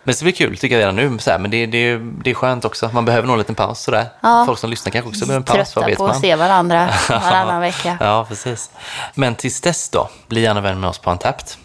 [0.10, 1.20] Men det blir kul tycker jag redan nu.
[1.20, 2.90] Så här, men det, det, det är skönt också.
[2.94, 4.06] Man behöver nog en liten paus sådär.
[4.22, 4.44] Ja.
[4.46, 5.74] Folk som lyssnar kanske också behöver en paus.
[5.74, 6.22] Trötta på att man?
[6.22, 7.98] se varandra varannan vecka.
[8.00, 8.70] Ja, precis.
[9.16, 11.58] Men tills dess då, bli gärna vän med oss på Antapt.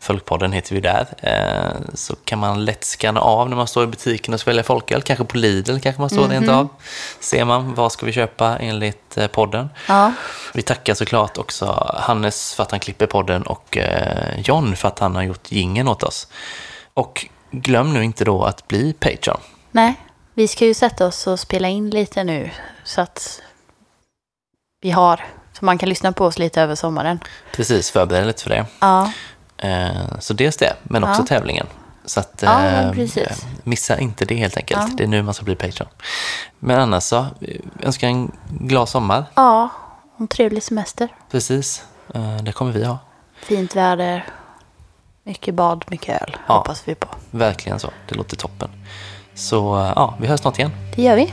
[0.00, 1.06] Folkpodden heter vi där.
[1.22, 4.62] Eh, så kan man lätt scanna av när man står i butiken och ska välja
[4.62, 5.02] folköl.
[5.02, 6.68] Kanske på Lidl kanske man står rent av.
[7.20, 9.70] Ser man vad ska vi köpa enligt eh, podden.
[9.88, 10.12] Ja.
[10.54, 14.98] Vi tackar såklart också Hannes för att han klipper podden och eh, John för att
[14.98, 16.28] han har gjort gingen åt oss.
[16.94, 17.26] Och
[17.60, 19.40] glöm nu inte då att bli Patreon.
[19.70, 19.94] Nej,
[20.34, 22.50] vi ska ju sätta oss och spela in lite nu
[22.84, 23.42] så att
[24.80, 27.20] vi har, så man kan lyssna på oss lite över sommaren.
[27.52, 28.66] Precis, förbered lite för det.
[28.80, 29.12] Ja,
[29.56, 31.26] Eh, så dels det, men också Ja.
[31.26, 31.66] tävlingen.
[32.04, 32.92] Så att, Ja, eh,
[33.62, 34.80] missa inte det helt enkelt.
[34.88, 34.94] Ja.
[34.96, 35.88] Det är nu man ska bli Patreon.
[36.58, 37.26] Men annars så,
[37.82, 39.24] önskar en glad sommar.
[39.34, 39.68] ja
[40.14, 41.08] och en trevlig semester.
[41.30, 41.84] Precis,
[42.14, 42.98] eh, det kommer vi ha.
[43.42, 44.24] Fint väder,
[45.24, 46.54] mycket bad, mycket öl Ja.
[46.54, 47.08] hoppas vi på.
[47.30, 48.70] Verkligen så, det låter toppen.
[49.34, 49.56] Så
[49.96, 50.70] ja, vi hörs snart igen.
[50.96, 51.32] Det gör vi.